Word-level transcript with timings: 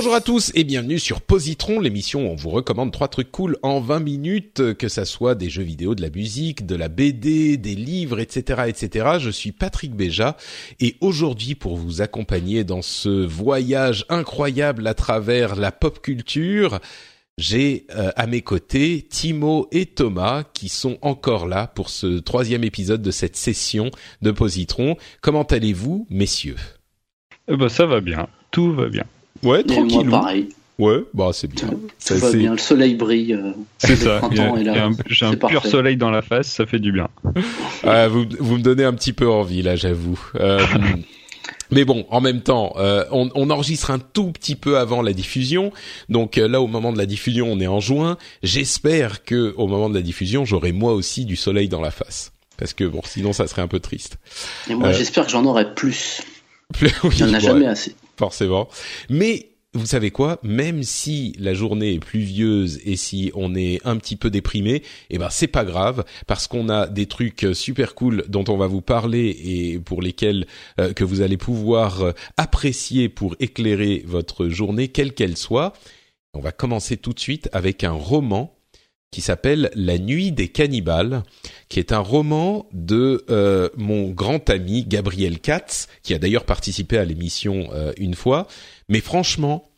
Bonjour 0.00 0.14
à 0.14 0.22
tous 0.22 0.50
et 0.54 0.64
bienvenue 0.64 0.98
sur 0.98 1.20
Positron, 1.20 1.78
l'émission 1.78 2.26
où 2.26 2.30
on 2.30 2.34
vous 2.34 2.48
recommande 2.48 2.90
trois 2.90 3.08
trucs 3.08 3.30
cool 3.30 3.58
en 3.62 3.80
20 3.80 4.00
minutes, 4.00 4.72
que 4.72 4.88
ça 4.88 5.04
soit 5.04 5.34
des 5.34 5.50
jeux 5.50 5.62
vidéo, 5.62 5.94
de 5.94 6.00
la 6.00 6.08
musique, 6.08 6.64
de 6.64 6.74
la 6.74 6.88
BD, 6.88 7.58
des 7.58 7.74
livres, 7.74 8.18
etc., 8.18 8.62
etc. 8.68 9.18
Je 9.18 9.28
suis 9.28 9.52
Patrick 9.52 9.94
Béja 9.94 10.38
et 10.80 10.96
aujourd'hui 11.02 11.54
pour 11.54 11.76
vous 11.76 12.00
accompagner 12.00 12.64
dans 12.64 12.80
ce 12.80 13.26
voyage 13.26 14.06
incroyable 14.08 14.86
à 14.86 14.94
travers 14.94 15.54
la 15.54 15.70
pop 15.70 16.00
culture, 16.00 16.80
j'ai 17.36 17.84
euh, 17.94 18.10
à 18.16 18.26
mes 18.26 18.40
côtés 18.40 19.06
Timo 19.06 19.68
et 19.70 19.84
Thomas 19.84 20.44
qui 20.54 20.70
sont 20.70 20.96
encore 21.02 21.46
là 21.46 21.66
pour 21.66 21.90
ce 21.90 22.20
troisième 22.20 22.64
épisode 22.64 23.02
de 23.02 23.10
cette 23.10 23.36
session 23.36 23.90
de 24.22 24.30
Positron. 24.30 24.96
Comment 25.20 25.42
allez-vous, 25.42 26.06
messieurs? 26.08 26.56
Eh 27.48 27.56
ben, 27.58 27.68
ça 27.68 27.84
va 27.84 28.00
bien, 28.00 28.28
tout 28.50 28.72
va 28.72 28.88
bien. 28.88 29.04
Ouais, 29.42 29.62
tranquille. 29.64 30.06
moi, 30.08 30.20
pareil. 30.20 30.48
Ouais, 30.78 31.04
bah 31.12 31.30
c'est 31.34 31.50
bien. 31.50 31.68
Ça, 31.98 32.14
va 32.14 32.30
c'est- 32.30 32.38
bien, 32.38 32.52
le 32.52 32.58
soleil 32.58 32.94
brille. 32.94 33.34
euh, 33.34 33.52
C'est 33.78 33.96
ça, 33.96 34.22
j'ai 35.10 35.24
un 35.26 35.34
pur 35.34 35.66
soleil 35.66 35.96
dans 35.98 36.10
la 36.10 36.22
face, 36.22 36.48
ça 36.48 36.64
fait 36.66 36.78
du 36.78 36.90
bien. 36.92 37.08
Ah, 37.84 38.08
vous, 38.08 38.24
vous 38.38 38.56
me 38.58 38.62
donnez 38.62 38.84
un 38.84 38.92
petit 38.94 39.12
peu 39.12 39.28
envie 39.28 39.62
là, 39.62 39.74
j'avoue. 39.76 40.18
Euh, 40.38 40.60
mais 41.70 41.84
bon, 41.84 42.04
en 42.10 42.20
même 42.20 42.40
temps, 42.42 42.72
euh, 42.78 43.04
on, 43.10 43.30
on 43.34 43.48
enregistre 43.50 43.90
un 43.90 43.98
tout 43.98 44.32
petit 44.32 44.54
peu 44.56 44.78
avant 44.78 45.02
la 45.02 45.12
diffusion, 45.12 45.72
donc 46.08 46.36
euh, 46.38 46.48
là, 46.48 46.60
au 46.60 46.66
moment 46.66 46.92
de 46.92 46.98
la 46.98 47.06
diffusion, 47.06 47.46
on 47.50 47.60
est 47.60 47.66
en 47.66 47.80
juin. 47.80 48.16
J'espère 48.42 49.24
que 49.24 49.54
au 49.56 49.66
moment 49.66 49.88
de 49.88 49.94
la 49.94 50.02
diffusion, 50.02 50.44
j'aurai 50.44 50.72
moi 50.72 50.92
aussi 50.94 51.24
du 51.24 51.36
soleil 51.36 51.68
dans 51.68 51.80
la 51.80 51.90
face, 51.90 52.32
parce 52.56 52.72
que 52.74 52.84
bon, 52.84 53.00
sinon, 53.04 53.32
ça 53.32 53.46
serait 53.46 53.62
un 53.62 53.68
peu 53.68 53.80
triste. 53.80 54.16
Et 54.68 54.74
moi, 54.74 54.88
Euh, 54.88 54.92
j'espère 54.92 55.26
que 55.26 55.32
j'en 55.32 55.44
aurai 55.44 55.74
plus. 55.74 56.22
Oui, 56.82 56.88
Il 57.18 57.24
n'y 57.26 57.30
en 57.30 57.34
a 57.34 57.36
ouais, 57.36 57.40
jamais 57.40 57.66
assez. 57.66 57.94
Forcément. 58.20 58.68
Mais 59.08 59.50
vous 59.72 59.86
savez 59.86 60.10
quoi? 60.10 60.38
Même 60.42 60.82
si 60.82 61.34
la 61.38 61.54
journée 61.54 61.94
est 61.94 62.00
pluvieuse 62.00 62.80
et 62.84 62.96
si 62.96 63.30
on 63.34 63.54
est 63.54 63.80
un 63.86 63.96
petit 63.96 64.16
peu 64.16 64.28
déprimé, 64.28 64.82
eh 65.08 65.16
ben 65.16 65.30
c'est 65.30 65.46
pas 65.46 65.64
grave 65.64 66.04
parce 66.26 66.46
qu'on 66.46 66.68
a 66.68 66.86
des 66.86 67.06
trucs 67.06 67.46
super 67.54 67.94
cool 67.94 68.24
dont 68.28 68.44
on 68.48 68.58
va 68.58 68.66
vous 68.66 68.82
parler 68.82 69.28
et 69.42 69.78
pour 69.78 70.02
lesquels 70.02 70.46
euh, 70.78 70.92
que 70.92 71.04
vous 71.04 71.22
allez 71.22 71.38
pouvoir 71.38 72.02
euh, 72.02 72.12
apprécier 72.36 73.08
pour 73.08 73.36
éclairer 73.40 74.02
votre 74.06 74.48
journée 74.48 74.88
quelle 74.88 75.14
qu'elle 75.14 75.38
soit. 75.38 75.72
On 76.34 76.40
va 76.40 76.52
commencer 76.52 76.98
tout 76.98 77.14
de 77.14 77.20
suite 77.20 77.48
avec 77.52 77.82
un 77.82 77.92
roman 77.92 78.59
qui 79.10 79.20
s'appelle 79.20 79.70
La 79.74 79.98
Nuit 79.98 80.32
des 80.32 80.48
cannibales, 80.48 81.22
qui 81.68 81.78
est 81.78 81.92
un 81.92 81.98
roman 81.98 82.66
de 82.72 83.24
euh, 83.30 83.68
mon 83.76 84.10
grand 84.10 84.48
ami 84.50 84.84
Gabriel 84.84 85.40
Katz, 85.40 85.88
qui 86.02 86.14
a 86.14 86.18
d'ailleurs 86.18 86.44
participé 86.44 86.96
à 86.98 87.04
l'émission 87.04 87.70
euh, 87.72 87.92
une 87.96 88.14
fois. 88.14 88.46
Mais 88.88 89.00
franchement, 89.00 89.69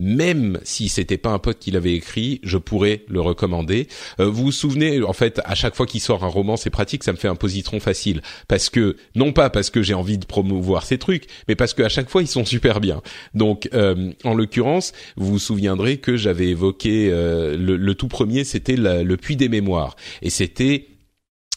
même 0.00 0.58
si 0.64 0.88
c'était 0.88 1.18
pas 1.18 1.30
un 1.30 1.38
pote 1.38 1.58
qui 1.58 1.70
l'avait 1.70 1.94
écrit, 1.94 2.40
je 2.42 2.56
pourrais 2.56 3.04
le 3.08 3.20
recommander. 3.20 3.86
Euh, 4.18 4.28
vous 4.28 4.44
vous 4.44 4.52
souvenez, 4.52 5.02
en 5.02 5.12
fait, 5.12 5.40
à 5.44 5.54
chaque 5.54 5.76
fois 5.76 5.86
qu'il 5.86 6.00
sort 6.00 6.24
un 6.24 6.28
roman, 6.28 6.56
c'est 6.56 6.70
pratique, 6.70 7.04
ça 7.04 7.12
me 7.12 7.18
fait 7.18 7.28
un 7.28 7.36
positron 7.36 7.78
facile, 7.78 8.22
parce 8.48 8.70
que 8.70 8.96
non 9.14 9.32
pas 9.32 9.50
parce 9.50 9.70
que 9.70 9.82
j'ai 9.82 9.94
envie 9.94 10.18
de 10.18 10.24
promouvoir 10.24 10.84
ces 10.84 10.98
trucs, 10.98 11.26
mais 11.46 11.54
parce 11.54 11.74
qu'à 11.74 11.88
chaque 11.88 12.08
fois 12.08 12.22
ils 12.22 12.28
sont 12.28 12.44
super 12.44 12.80
bien. 12.80 13.02
Donc, 13.34 13.68
euh, 13.74 14.12
en 14.24 14.34
l'occurrence, 14.34 14.92
vous 15.16 15.32
vous 15.32 15.38
souviendrez 15.38 15.98
que 15.98 16.16
j'avais 16.16 16.48
évoqué 16.48 17.10
euh, 17.10 17.56
le, 17.56 17.76
le 17.76 17.94
tout 17.94 18.08
premier, 18.08 18.44
c'était 18.44 18.76
le 18.76 19.16
Puits 19.16 19.36
des 19.36 19.50
mémoires, 19.50 19.96
et 20.22 20.30
c'était 20.30 20.86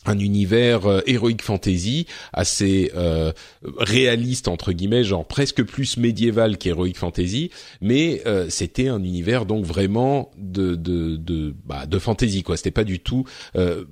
un 0.06 0.20
univers 0.20 0.86
euh, 0.86 1.02
heroic 1.06 1.38
fantasy 1.42 2.08
assez 2.34 2.92
euh, 2.96 3.32
réaliste 3.78 4.48
entre 4.48 4.72
guillemets, 4.72 5.04
genre 5.04 5.26
presque 5.26 5.64
plus 5.64 5.98
médiéval 5.98 6.58
qu'heroic 6.58 6.94
fantasy, 6.96 7.52
mais 7.82 8.22
euh, 8.26 8.48
c'était 8.50 8.88
un 8.88 9.04
univers 9.04 9.46
donc 9.46 9.66
vraiment 9.66 10.32
de 10.38 10.76
de 10.76 11.16
de 11.16 11.56
bah, 11.66 11.86
de 11.86 12.00
fantasy 12.00 12.44
quoi. 12.44 12.58
C'était 12.58 12.72
pas 12.72 12.84
du 12.84 13.00
tout 13.00 13.26
euh, 13.56 13.86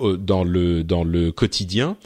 dans 0.00 0.44
le 0.44 0.84
dans 0.84 1.04
le 1.04 1.32
quotidien. 1.32 1.96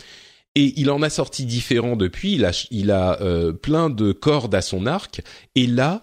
Et 0.54 0.74
il 0.76 0.90
en 0.90 1.00
a 1.02 1.08
sorti 1.08 1.46
différents 1.46 1.96
depuis. 1.96 2.32
Il 2.34 2.44
a 2.44 2.52
il 2.70 2.90
a 2.90 3.20
euh, 3.22 3.52
plein 3.52 3.90
de 3.90 4.12
cordes 4.12 4.54
à 4.54 4.60
son 4.60 4.86
arc. 4.86 5.22
Et 5.54 5.66
là, 5.66 6.02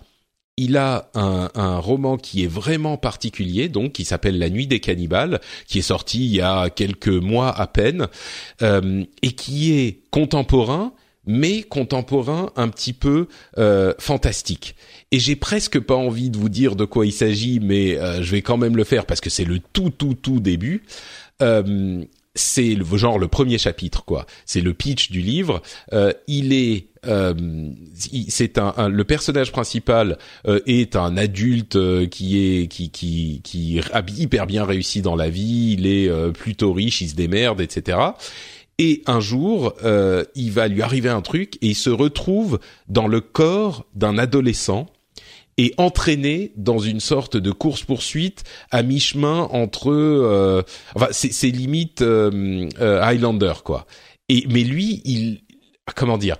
il 0.59 0.75
a 0.75 1.09
un, 1.15 1.49
un 1.55 1.77
roman 1.77 2.17
qui 2.17 2.43
est 2.43 2.47
vraiment 2.47 2.97
particulier, 2.97 3.69
donc 3.69 3.93
qui 3.93 4.03
s'appelle 4.03 4.37
La 4.37 4.49
Nuit 4.49 4.67
des 4.67 4.81
cannibales, 4.81 5.39
qui 5.67 5.79
est 5.79 5.83
sorti 5.83 6.25
il 6.25 6.35
y 6.35 6.41
a 6.41 6.69
quelques 6.69 7.07
mois 7.07 7.49
à 7.49 7.65
peine, 7.65 8.07
euh, 8.61 9.03
et 9.21 9.31
qui 9.31 9.73
est 9.79 10.01
contemporain, 10.11 10.91
mais 11.25 11.63
contemporain 11.63 12.51
un 12.57 12.67
petit 12.67 12.91
peu 12.91 13.27
euh, 13.57 13.93
fantastique. 13.99 14.75
Et 15.11 15.19
j'ai 15.19 15.37
presque 15.37 15.79
pas 15.79 15.95
envie 15.95 16.29
de 16.29 16.37
vous 16.37 16.49
dire 16.49 16.75
de 16.75 16.83
quoi 16.83 17.05
il 17.05 17.13
s'agit, 17.13 17.61
mais 17.61 17.97
euh, 17.97 18.21
je 18.21 18.31
vais 18.31 18.41
quand 18.41 18.57
même 18.57 18.75
le 18.75 18.83
faire 18.83 19.05
parce 19.05 19.21
que 19.21 19.29
c'est 19.29 19.45
le 19.45 19.59
tout 19.59 19.91
tout 19.91 20.13
tout 20.13 20.41
début. 20.41 20.83
C'est 22.35 22.75
le 22.75 22.85
genre 22.97 23.19
le 23.19 23.27
premier 23.27 23.57
chapitre 23.57 24.05
quoi. 24.05 24.25
C'est 24.45 24.61
le 24.61 24.73
pitch 24.73 25.11
du 25.11 25.21
livre. 25.21 25.61
Euh, 25.93 26.13
il 26.27 26.53
est 26.53 26.87
euh, 27.07 27.33
c'est 27.95 28.57
un, 28.57 28.73
un- 28.77 28.89
le 28.89 29.03
personnage 29.03 29.51
principal 29.51 30.17
euh, 30.47 30.59
est 30.65 30.95
un 30.95 31.15
adulte 31.17 31.75
euh, 31.75 32.05
qui 32.07 32.37
est 32.39 32.67
qui 32.67 32.91
qui 32.91 33.41
qui 33.43 33.79
a 33.93 34.03
hyper 34.17 34.45
bien 34.47 34.65
réussi 34.65 35.01
dans 35.01 35.15
la 35.15 35.29
vie. 35.29 35.75
Il 35.77 35.87
est 35.87 36.07
euh, 36.07 36.31
plutôt 36.31 36.73
riche, 36.73 37.01
il 37.01 37.09
se 37.09 37.15
démerde, 37.15 37.61
etc. 37.61 37.97
Et 38.77 39.01
un 39.07 39.19
jour, 39.19 39.73
euh, 39.83 40.23
il 40.35 40.51
va 40.51 40.67
lui 40.69 40.81
arriver 40.81 41.09
un 41.09 41.21
truc 41.21 41.55
et 41.61 41.67
il 41.69 41.75
se 41.75 41.89
retrouve 41.89 42.59
dans 42.87 43.07
le 43.07 43.19
corps 43.21 43.85
d'un 43.95 44.17
adolescent 44.17 44.85
et 45.59 45.73
entraîné 45.77 46.53
dans 46.55 46.79
une 46.79 47.01
sorte 47.01 47.35
de 47.35 47.51
course 47.51 47.83
poursuite 47.83 48.45
à 48.71 48.81
mi 48.81 48.97
chemin 48.97 49.41
entre 49.51 49.91
euh, 49.91 50.63
enfin 50.95 51.09
c'est 51.11 51.33
c'est 51.33 51.49
limite 51.49 52.01
euh, 52.01 52.69
euh, 52.79 53.01
Highlander 53.01 53.55
quoi. 53.65 53.85
Et 54.29 54.45
mais 54.47 54.63
lui 54.63 55.01
il 55.03 55.41
comment 55.95 56.17
dire 56.17 56.37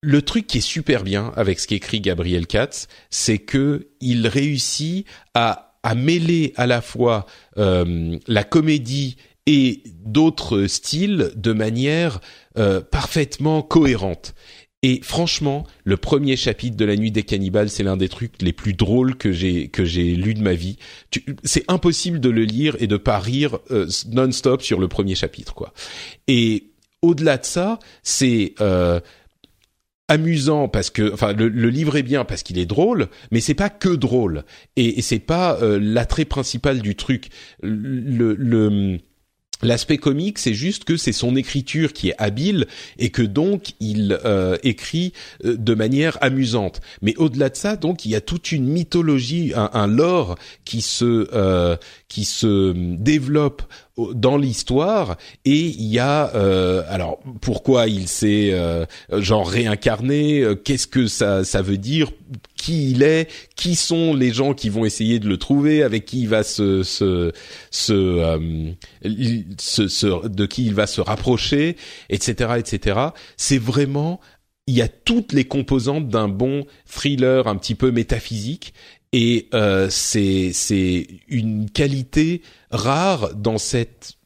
le 0.00 0.22
truc 0.22 0.46
qui 0.46 0.58
est 0.58 0.62
super 0.62 1.04
bien 1.04 1.30
avec 1.36 1.60
ce 1.60 1.66
qu'écrit 1.66 2.00
Gabriel 2.00 2.46
Katz 2.46 2.88
c'est 3.10 3.36
que 3.36 3.88
il 4.00 4.26
réussit 4.26 5.06
à 5.34 5.74
à 5.82 5.94
mêler 5.94 6.54
à 6.56 6.66
la 6.66 6.80
fois 6.80 7.26
euh, 7.58 8.16
la 8.26 8.44
comédie 8.44 9.16
et 9.44 9.82
d'autres 10.04 10.66
styles 10.66 11.32
de 11.34 11.52
manière 11.52 12.20
euh, 12.58 12.80
parfaitement 12.80 13.62
cohérente 13.62 14.34
et 14.82 15.00
franchement, 15.02 15.66
le 15.84 15.96
premier 15.96 16.36
chapitre 16.36 16.76
de 16.76 16.84
La 16.84 16.94
Nuit 16.94 17.10
des 17.10 17.24
Cannibales, 17.24 17.68
c'est 17.68 17.82
l'un 17.82 17.96
des 17.96 18.08
trucs 18.08 18.40
les 18.40 18.52
plus 18.52 18.74
drôles 18.74 19.16
que 19.16 19.32
j'ai 19.32 19.68
que 19.68 19.84
j'ai 19.84 20.14
lu 20.14 20.34
de 20.34 20.42
ma 20.42 20.54
vie. 20.54 20.76
C'est 21.42 21.64
impossible 21.66 22.20
de 22.20 22.28
le 22.28 22.44
lire 22.44 22.76
et 22.78 22.86
de 22.86 22.96
pas 22.96 23.18
rire 23.18 23.58
euh, 23.72 23.88
non-stop 24.12 24.62
sur 24.62 24.78
le 24.78 24.86
premier 24.86 25.16
chapitre, 25.16 25.52
quoi. 25.54 25.72
Et 26.28 26.70
au-delà 27.02 27.38
de 27.38 27.44
ça, 27.44 27.80
c'est 28.04 28.54
euh, 28.60 29.00
amusant 30.06 30.68
parce 30.68 30.90
que, 30.90 31.12
enfin, 31.12 31.32
le, 31.32 31.48
le 31.48 31.70
livre 31.70 31.96
est 31.96 32.04
bien 32.04 32.24
parce 32.24 32.44
qu'il 32.44 32.58
est 32.58 32.66
drôle, 32.66 33.08
mais 33.32 33.40
c'est 33.40 33.54
pas 33.54 33.70
que 33.70 33.88
drôle 33.88 34.44
et, 34.76 34.98
et 34.98 35.02
c'est 35.02 35.18
pas 35.18 35.58
euh, 35.60 35.80
l'attrait 35.82 36.24
principal 36.24 36.82
du 36.82 36.94
truc. 36.94 37.30
Le, 37.62 38.34
le 38.34 38.98
L'aspect 39.62 39.98
comique, 39.98 40.38
c'est 40.38 40.54
juste 40.54 40.84
que 40.84 40.96
c'est 40.96 41.12
son 41.12 41.34
écriture 41.34 41.92
qui 41.92 42.10
est 42.10 42.14
habile 42.18 42.66
et 42.98 43.10
que 43.10 43.22
donc 43.22 43.72
il 43.80 44.18
euh, 44.24 44.56
écrit 44.62 45.12
euh, 45.44 45.56
de 45.56 45.74
manière 45.74 46.16
amusante. 46.20 46.80
Mais 47.02 47.16
au-delà 47.16 47.48
de 47.48 47.56
ça, 47.56 47.74
donc 47.74 48.04
il 48.04 48.10
y 48.12 48.16
a 48.16 48.20
toute 48.20 48.52
une 48.52 48.66
mythologie, 48.66 49.52
un, 49.56 49.86
lore 49.88 50.36
qui 50.64 50.80
se 50.80 51.28
euh, 51.32 51.76
qui 52.08 52.24
se 52.24 52.72
développe 52.96 53.62
dans 54.14 54.36
l'histoire. 54.36 55.16
Et 55.44 55.58
il 55.58 55.86
y 55.86 55.98
a 55.98 56.34
euh, 56.34 56.82
alors 56.88 57.20
pourquoi 57.40 57.86
il 57.86 58.08
s'est 58.08 58.50
euh, 58.52 58.86
genre 59.12 59.48
réincarné 59.48 60.40
euh, 60.40 60.54
qu'est-ce 60.54 60.86
que 60.86 61.06
ça 61.06 61.44
ça 61.44 61.60
veut 61.60 61.76
dire 61.76 62.10
qui 62.56 62.92
il 62.92 63.02
est 63.02 63.28
qui 63.56 63.74
sont 63.74 64.14
les 64.14 64.32
gens 64.32 64.54
qui 64.54 64.68
vont 64.68 64.84
essayer 64.84 65.18
de 65.18 65.28
le 65.28 65.36
trouver 65.36 65.82
avec 65.82 66.06
qui 66.06 66.22
il 66.22 66.28
va 66.28 66.42
se 66.42 66.82
se 66.82 67.32
se, 67.70 68.76
se, 69.58 70.28
de 70.28 70.46
qui 70.46 70.66
il 70.66 70.74
va 70.74 70.86
se 70.86 71.00
rapprocher 71.00 71.76
etc 72.08 72.54
etc 72.58 73.00
c'est 73.36 73.58
vraiment 73.58 74.20
il 74.66 74.74
y 74.74 74.82
a 74.82 74.88
toutes 74.88 75.32
les 75.32 75.44
composantes 75.44 76.08
d'un 76.08 76.28
bon 76.28 76.66
thriller 76.84 77.46
un 77.46 77.56
petit 77.56 77.74
peu 77.74 77.90
métaphysique 77.90 78.74
et 79.12 79.48
euh, 79.54 79.88
c'est 79.90 81.06
une 81.28 81.70
qualité 81.70 82.42
rare 82.70 83.34
dans 83.34 83.58
cette 83.58 84.18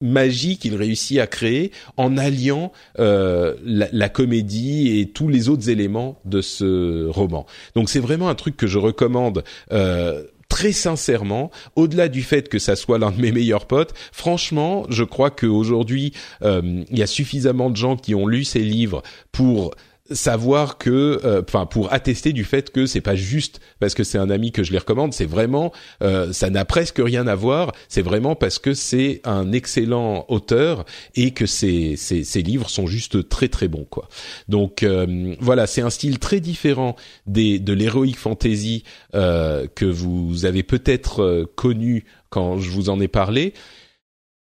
magie 0.00 0.58
qu'il 0.58 0.74
réussit 0.74 1.18
à 1.18 1.26
créer 1.26 1.72
en 1.96 2.16
alliant 2.18 2.72
euh, 2.98 3.54
la, 3.64 3.88
la, 3.92 4.08
comédie 4.08 4.98
et 4.98 5.08
tous 5.08 5.28
les 5.28 5.48
autres 5.48 5.70
éléments 5.70 6.20
de 6.24 6.42
ce 6.42 7.06
roman. 7.08 7.46
Donc 7.74 7.88
c'est 7.88 8.00
vraiment 8.00 8.28
un 8.28 8.34
truc 8.34 8.56
que 8.56 8.66
je 8.66 8.78
recommande. 8.78 9.44
Euh, 9.72 10.24
très 10.48 10.72
sincèrement, 10.72 11.50
au-delà 11.74 12.08
du 12.08 12.22
fait 12.22 12.48
que 12.48 12.58
ça 12.58 12.76
soit 12.76 12.98
l'un 12.98 13.10
de 13.10 13.20
mes 13.20 13.32
meilleurs 13.32 13.66
potes, 13.66 13.92
franchement, 14.12 14.84
je 14.88 15.02
crois 15.02 15.30
qu'aujourd'hui, 15.30 16.12
euh, 16.42 16.84
il 16.90 16.98
y 16.98 17.02
a 17.02 17.08
suffisamment 17.08 17.70
de 17.70 17.76
gens 17.76 17.96
qui 17.96 18.14
ont 18.14 18.26
lu 18.26 18.44
ces 18.44 18.60
livres 18.60 19.02
pour 19.32 19.74
savoir 20.10 20.76
que, 20.76 21.20
euh, 21.24 21.42
enfin, 21.46 21.64
pour 21.64 21.92
attester 21.92 22.32
du 22.32 22.44
fait 22.44 22.70
que 22.70 22.84
c'est 22.84 23.00
pas 23.00 23.14
juste 23.14 23.60
parce 23.80 23.94
que 23.94 24.04
c'est 24.04 24.18
un 24.18 24.28
ami 24.28 24.52
que 24.52 24.62
je 24.62 24.72
les 24.72 24.78
recommande, 24.78 25.14
c'est 25.14 25.24
vraiment, 25.24 25.72
euh, 26.02 26.32
ça 26.32 26.50
n'a 26.50 26.64
presque 26.64 27.00
rien 27.02 27.26
à 27.26 27.34
voir. 27.34 27.72
C'est 27.88 28.02
vraiment 28.02 28.34
parce 28.34 28.58
que 28.58 28.74
c'est 28.74 29.20
un 29.24 29.52
excellent 29.52 30.26
auteur 30.28 30.84
et 31.14 31.30
que 31.30 31.46
ses, 31.46 31.96
ses, 31.96 32.42
livres 32.42 32.68
sont 32.68 32.86
juste 32.86 33.28
très 33.28 33.48
très 33.48 33.68
bons, 33.68 33.86
quoi. 33.88 34.08
Donc 34.48 34.82
euh, 34.82 35.34
voilà, 35.40 35.66
c'est 35.66 35.80
un 35.80 35.90
style 35.90 36.18
très 36.18 36.40
différent 36.40 36.96
des 37.26 37.58
de 37.58 37.72
l'heroic 37.72 38.14
fantasy 38.16 38.84
que 39.12 39.84
vous 39.84 40.44
avez 40.44 40.62
peut-être 40.62 41.48
connu 41.54 42.04
quand 42.28 42.58
je 42.58 42.70
vous 42.70 42.88
en 42.90 43.00
ai 43.00 43.08
parlé, 43.08 43.54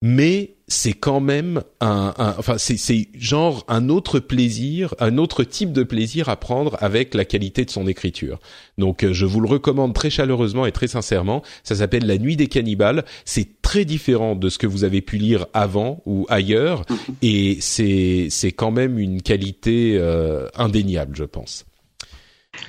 mais 0.00 0.54
c'est 0.68 0.92
quand 0.92 1.20
même 1.20 1.62
un, 1.80 2.12
enfin 2.18 2.56
c'est 2.58 3.08
genre 3.14 3.64
un 3.68 3.88
autre 3.88 4.20
plaisir, 4.20 4.94
un 5.00 5.16
autre 5.16 5.42
type 5.42 5.72
de 5.72 5.82
plaisir 5.82 6.28
à 6.28 6.36
prendre 6.36 6.76
avec 6.80 7.14
la 7.14 7.24
qualité 7.24 7.64
de 7.64 7.70
son 7.70 7.86
écriture. 7.86 8.38
Donc 8.76 9.02
euh, 9.02 9.12
je 9.12 9.24
vous 9.24 9.40
le 9.40 9.48
recommande 9.48 9.94
très 9.94 10.10
chaleureusement 10.10 10.66
et 10.66 10.72
très 10.72 10.86
sincèrement. 10.86 11.42
Ça 11.64 11.74
s'appelle 11.74 12.06
La 12.06 12.18
Nuit 12.18 12.36
des 12.36 12.48
cannibales. 12.48 13.04
C'est 13.24 13.62
très 13.62 13.86
différent 13.86 14.36
de 14.36 14.50
ce 14.50 14.58
que 14.58 14.66
vous 14.66 14.84
avez 14.84 15.00
pu 15.00 15.16
lire 15.16 15.46
avant 15.54 16.02
ou 16.04 16.26
ailleurs, 16.28 16.84
mhm. 16.90 17.14
et 17.22 17.58
c'est 17.60 18.28
c'est 18.30 18.52
quand 18.52 18.70
même 18.70 18.98
une 18.98 19.22
qualité 19.22 19.96
euh, 19.98 20.48
indéniable, 20.54 21.16
je 21.16 21.24
pense. 21.24 21.64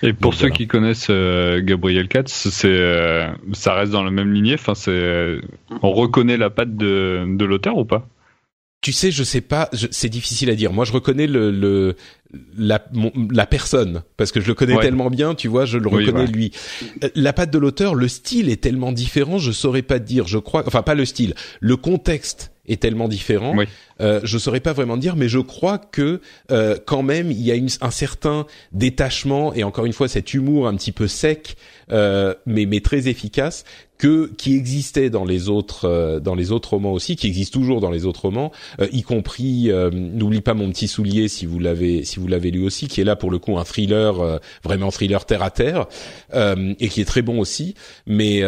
Et 0.03 0.13
pour 0.13 0.33
ceux 0.33 0.49
qui 0.49 0.67
connaissent 0.67 1.07
euh, 1.09 1.61
Gabriel 1.61 2.07
Katz, 2.07 2.49
c'est 2.49 2.67
euh, 2.67 3.29
ça 3.53 3.73
reste 3.73 3.91
dans 3.91 4.03
la 4.03 4.11
même 4.11 4.33
lignée. 4.33 4.53
Enfin, 4.53 4.75
c'est 4.75 5.37
on 5.81 5.91
reconnaît 5.91 6.37
la 6.37 6.49
patte 6.49 6.75
de, 6.75 7.25
de 7.27 7.45
l'auteur 7.45 7.77
ou 7.77 7.85
pas? 7.85 8.07
Tu 8.81 8.93
sais, 8.93 9.11
je 9.11 9.23
sais 9.23 9.41
pas. 9.41 9.69
C'est 9.91 10.07
difficile 10.07 10.49
à 10.49 10.55
dire. 10.55 10.71
Moi, 10.71 10.85
je 10.85 10.93
reconnais 10.93 11.27
le, 11.27 11.51
le 11.51 11.95
la, 12.57 12.81
la 13.29 13.45
personne 13.45 14.03
parce 14.15 14.31
que 14.31 14.39
je 14.39 14.47
le 14.47 14.53
connais 14.53 14.79
tellement 14.79 15.09
bien. 15.09 15.35
Tu 15.35 15.49
vois, 15.49 15.65
je 15.65 15.77
le 15.77 15.89
reconnais 15.89 16.27
lui. 16.27 16.53
Euh, 17.03 17.09
la 17.13 17.33
patte 17.33 17.51
de 17.51 17.57
l'auteur, 17.57 17.93
le 17.93 18.07
style 18.07 18.49
est 18.49 18.61
tellement 18.61 18.93
différent. 18.93 19.37
Je 19.37 19.51
saurais 19.51 19.81
pas 19.81 19.99
dire. 19.99 20.27
Je 20.27 20.37
crois. 20.37 20.63
Enfin, 20.65 20.81
pas 20.81 20.95
le 20.95 21.03
style. 21.03 21.33
Le 21.59 21.75
contexte 21.75 22.53
est 22.69 22.81
tellement 22.81 23.07
différent. 23.07 23.55
Oui. 23.55 23.65
Euh, 24.01 24.21
je 24.23 24.37
saurais 24.37 24.61
pas 24.61 24.73
vraiment 24.73 24.97
dire, 24.97 25.15
mais 25.15 25.27
je 25.27 25.39
crois 25.39 25.77
que 25.77 26.21
euh, 26.51 26.77
quand 26.85 27.03
même 27.03 27.31
il 27.31 27.41
y 27.41 27.51
a 27.51 27.55
une, 27.55 27.67
un 27.81 27.91
certain 27.91 28.45
détachement 28.71 29.53
et 29.53 29.63
encore 29.63 29.85
une 29.85 29.93
fois 29.93 30.07
cet 30.07 30.33
humour 30.33 30.67
un 30.67 30.75
petit 30.75 30.93
peu 30.93 31.07
sec, 31.07 31.57
euh, 31.91 32.33
mais 32.45 32.65
mais 32.65 32.79
très 32.79 33.07
efficace 33.09 33.65
que 33.97 34.31
qui 34.37 34.55
existait 34.55 35.09
dans 35.09 35.25
les 35.25 35.49
autres 35.49 35.85
euh, 35.85 36.19
dans 36.21 36.35
les 36.35 36.53
autres 36.53 36.69
romans 36.69 36.93
aussi, 36.93 37.17
qui 37.17 37.27
existe 37.27 37.51
toujours 37.51 37.81
dans 37.81 37.91
les 37.91 38.05
autres 38.05 38.21
romans, 38.21 38.53
euh, 38.79 38.87
y 38.93 39.01
compris 39.01 39.69
n'oublie 39.91 40.41
pas 40.41 40.53
mon 40.53 40.69
petit 40.69 40.87
soulier 40.87 41.27
si 41.27 41.45
vous 41.45 41.59
l'avez 41.59 42.05
si 42.05 42.19
vous 42.19 42.27
l'avez 42.27 42.51
lu 42.51 42.63
aussi, 42.63 42.87
qui 42.87 43.01
est 43.01 43.05
là 43.05 43.17
pour 43.17 43.31
le 43.31 43.39
coup 43.39 43.57
un 43.57 43.65
thriller 43.65 44.39
vraiment 44.63 44.91
thriller 44.91 45.25
terre 45.25 45.43
à 45.43 45.51
terre 45.51 45.87
et 46.33 46.87
qui 46.87 47.01
est 47.01 47.05
très 47.05 47.21
bon 47.21 47.39
aussi, 47.39 47.73
mais 48.07 48.41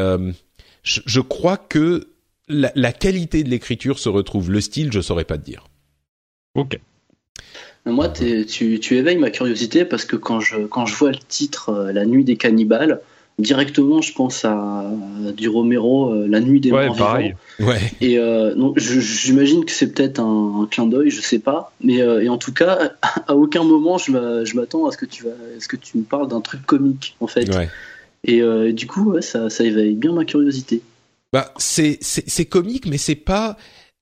je, 0.84 1.02
je 1.06 1.20
crois 1.20 1.58
que 1.58 2.11
la, 2.52 2.92
qualité 2.92 3.44
de 3.44 3.50
l'écriture 3.50 4.00
se 4.00 4.10
retrouve. 4.10 4.52
Le 4.52 4.62
style, 4.62 4.92
je 4.92 5.02
saurais 5.02 5.26
pas 5.26 5.38
te 5.38 5.46
dire. 5.46 5.66
Ok. 6.56 6.80
Moi, 7.86 8.10
tu, 8.10 8.80
tu, 8.80 8.98
éveilles 8.98 9.18
ma 9.18 9.32
curiosité 9.32 9.86
parce 9.86 10.06
que 10.06 10.16
quand 10.16 10.40
je, 10.40 10.68
quand 10.68 10.86
je 10.86 10.96
vois 10.96 11.12
le 11.12 11.18
titre 11.18 11.70
euh, 11.70 11.92
La 11.92 12.06
nuit 12.06 12.24
des 12.24 12.38
cannibales, 12.38 13.02
directement 13.40 14.02
je 14.02 14.14
pense 14.14 14.46
à, 14.46 14.86
du 15.36 15.50
Romero, 15.50 16.14
euh, 16.14 16.28
La 16.28 16.42
nuit 16.42 16.60
des 16.60 16.72
ouais, 16.72 16.90
pareil. 16.96 17.36
Ouais. 17.60 17.80
Et 18.00 18.20
euh, 18.20 18.54
j'imagine 18.76 19.66
que 19.66 19.72
c'est 19.72 19.94
peut-être 19.94 20.20
un, 20.20 20.68
clin 20.70 20.86
d'œil, 20.86 21.10
je 21.10 21.22
sais 21.22 21.40
pas. 21.40 21.74
Mais 21.84 21.96
et 21.96 22.30
en 22.30 22.38
tout 22.38 22.54
cas, 22.54 22.92
à 23.28 23.36
aucun 23.36 23.64
moment 23.64 23.98
je 23.98 24.56
m'attends 24.56 24.86
à 24.86 24.92
ce 24.92 24.98
que 24.98 25.06
tu 25.06 25.24
vas, 25.24 25.32
ce 25.60 25.68
que 25.68 25.78
tu 25.78 25.98
me 25.98 26.04
parles 26.04 26.28
d'un 26.28 26.42
truc 26.42 26.64
comique 26.66 27.16
en 27.20 27.28
fait. 27.28 27.50
Ouais. 27.56 27.70
Et, 28.26 28.44
du 28.74 28.86
coup, 28.86 29.16
ça, 29.22 29.50
ça 29.50 29.64
éveille 29.64 29.96
bien 29.96 30.14
ma 30.14 30.26
curiosité. 30.26 30.84
Bah, 31.34 31.54
c'est 31.58 31.98
c'est 32.02 32.46
comique, 32.46 32.86
mais 32.88 32.98
c'est 32.98 33.16
pas. 33.16 33.58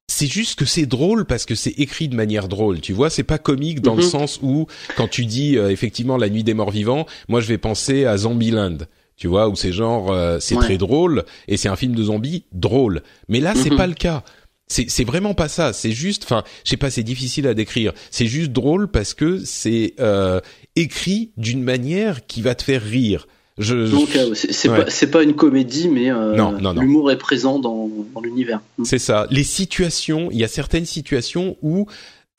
C'est 0.08 0.26
juste 0.26 0.58
que 0.58 0.66
c'est 0.66 0.88
drôle 0.88 1.26
parce 1.26 1.46
que 1.46 1.54
c'est 1.54 1.78
écrit 1.78 2.08
de 2.08 2.16
manière 2.16 2.48
drôle, 2.48 2.82
tu 2.82 2.94
vois? 2.94 3.12
C'est 3.12 3.24
pas 3.24 3.38
comique 3.38 3.82
dans 3.82 3.94
le 3.94 4.02
mhm. 4.02 4.10
sens 4.10 4.40
où 4.42 4.66
quand 4.98 5.08
tu 5.08 5.26
dis 5.28 5.56
euh, 5.56 5.70
effectivement 5.70 6.18
la 6.18 6.30
nuit 6.30 6.44
des 6.44 6.56
morts 6.56 6.72
vivants, 6.72 7.06
moi 7.28 7.42
je 7.42 7.48
vais 7.48 7.60
penser 7.60 8.06
à 8.06 8.18
Zombieland, 8.18 8.78
tu 9.16 9.28
vois, 9.28 9.50
où 9.50 9.56
c'est 9.56 9.72
genre 9.72 10.12
euh, 10.12 10.40
c'est 10.40 10.56
très 10.56 10.80
drôle 10.80 11.26
et 11.48 11.58
c'est 11.58 11.70
un 11.70 11.76
film 11.76 11.94
de 11.94 12.04
zombies 12.04 12.46
drôle. 12.54 13.04
Mais 13.28 13.40
là 13.40 13.54
c'est 13.54 13.70
mhm. 13.70 13.78
pas 13.78 13.86
le 13.86 13.94
cas. 13.94 14.24
C'est 14.66 14.90
c'est 14.90 15.04
vraiment 15.04 15.36
pas 15.36 15.48
ça. 15.48 15.74
C'est 15.74 15.92
juste, 15.92 16.24
enfin, 16.24 16.44
je 16.64 16.72
sais 16.72 16.78
pas, 16.78 16.90
c'est 16.90 17.04
difficile 17.04 17.46
à 17.48 17.54
décrire. 17.54 17.94
C'est 18.10 18.26
juste 18.26 18.52
drôle 18.52 18.88
parce 18.88 19.14
que 19.14 19.46
c'est 19.46 19.94
euh, 20.00 20.42
écrit 20.76 21.34
d'une 21.38 21.62
manière 21.62 22.26
qui 22.26 22.42
va 22.42 22.56
te 22.56 22.64
faire 22.64 22.82
rire. 22.82 23.28
Donc 23.60 24.16
euh, 24.16 24.34
c'est 24.34 24.70
pas 24.70 24.86
pas 25.12 25.24
une 25.24 25.36
comédie, 25.36 25.90
mais 25.90 26.10
euh, 26.10 26.36
l'humour 26.80 27.12
est 27.12 27.18
présent 27.18 27.60
dans, 27.60 27.90
dans 28.14 28.22
l'univers. 28.22 28.62
Mm. 28.78 28.86
C'est 28.86 29.00
ça. 29.00 29.28
Les 29.30 29.44
situations, 29.44 30.30
il 30.32 30.38
y 30.38 30.44
a 30.44 30.48
certaines 30.48 30.86
situations 30.86 31.58
où 31.62 31.86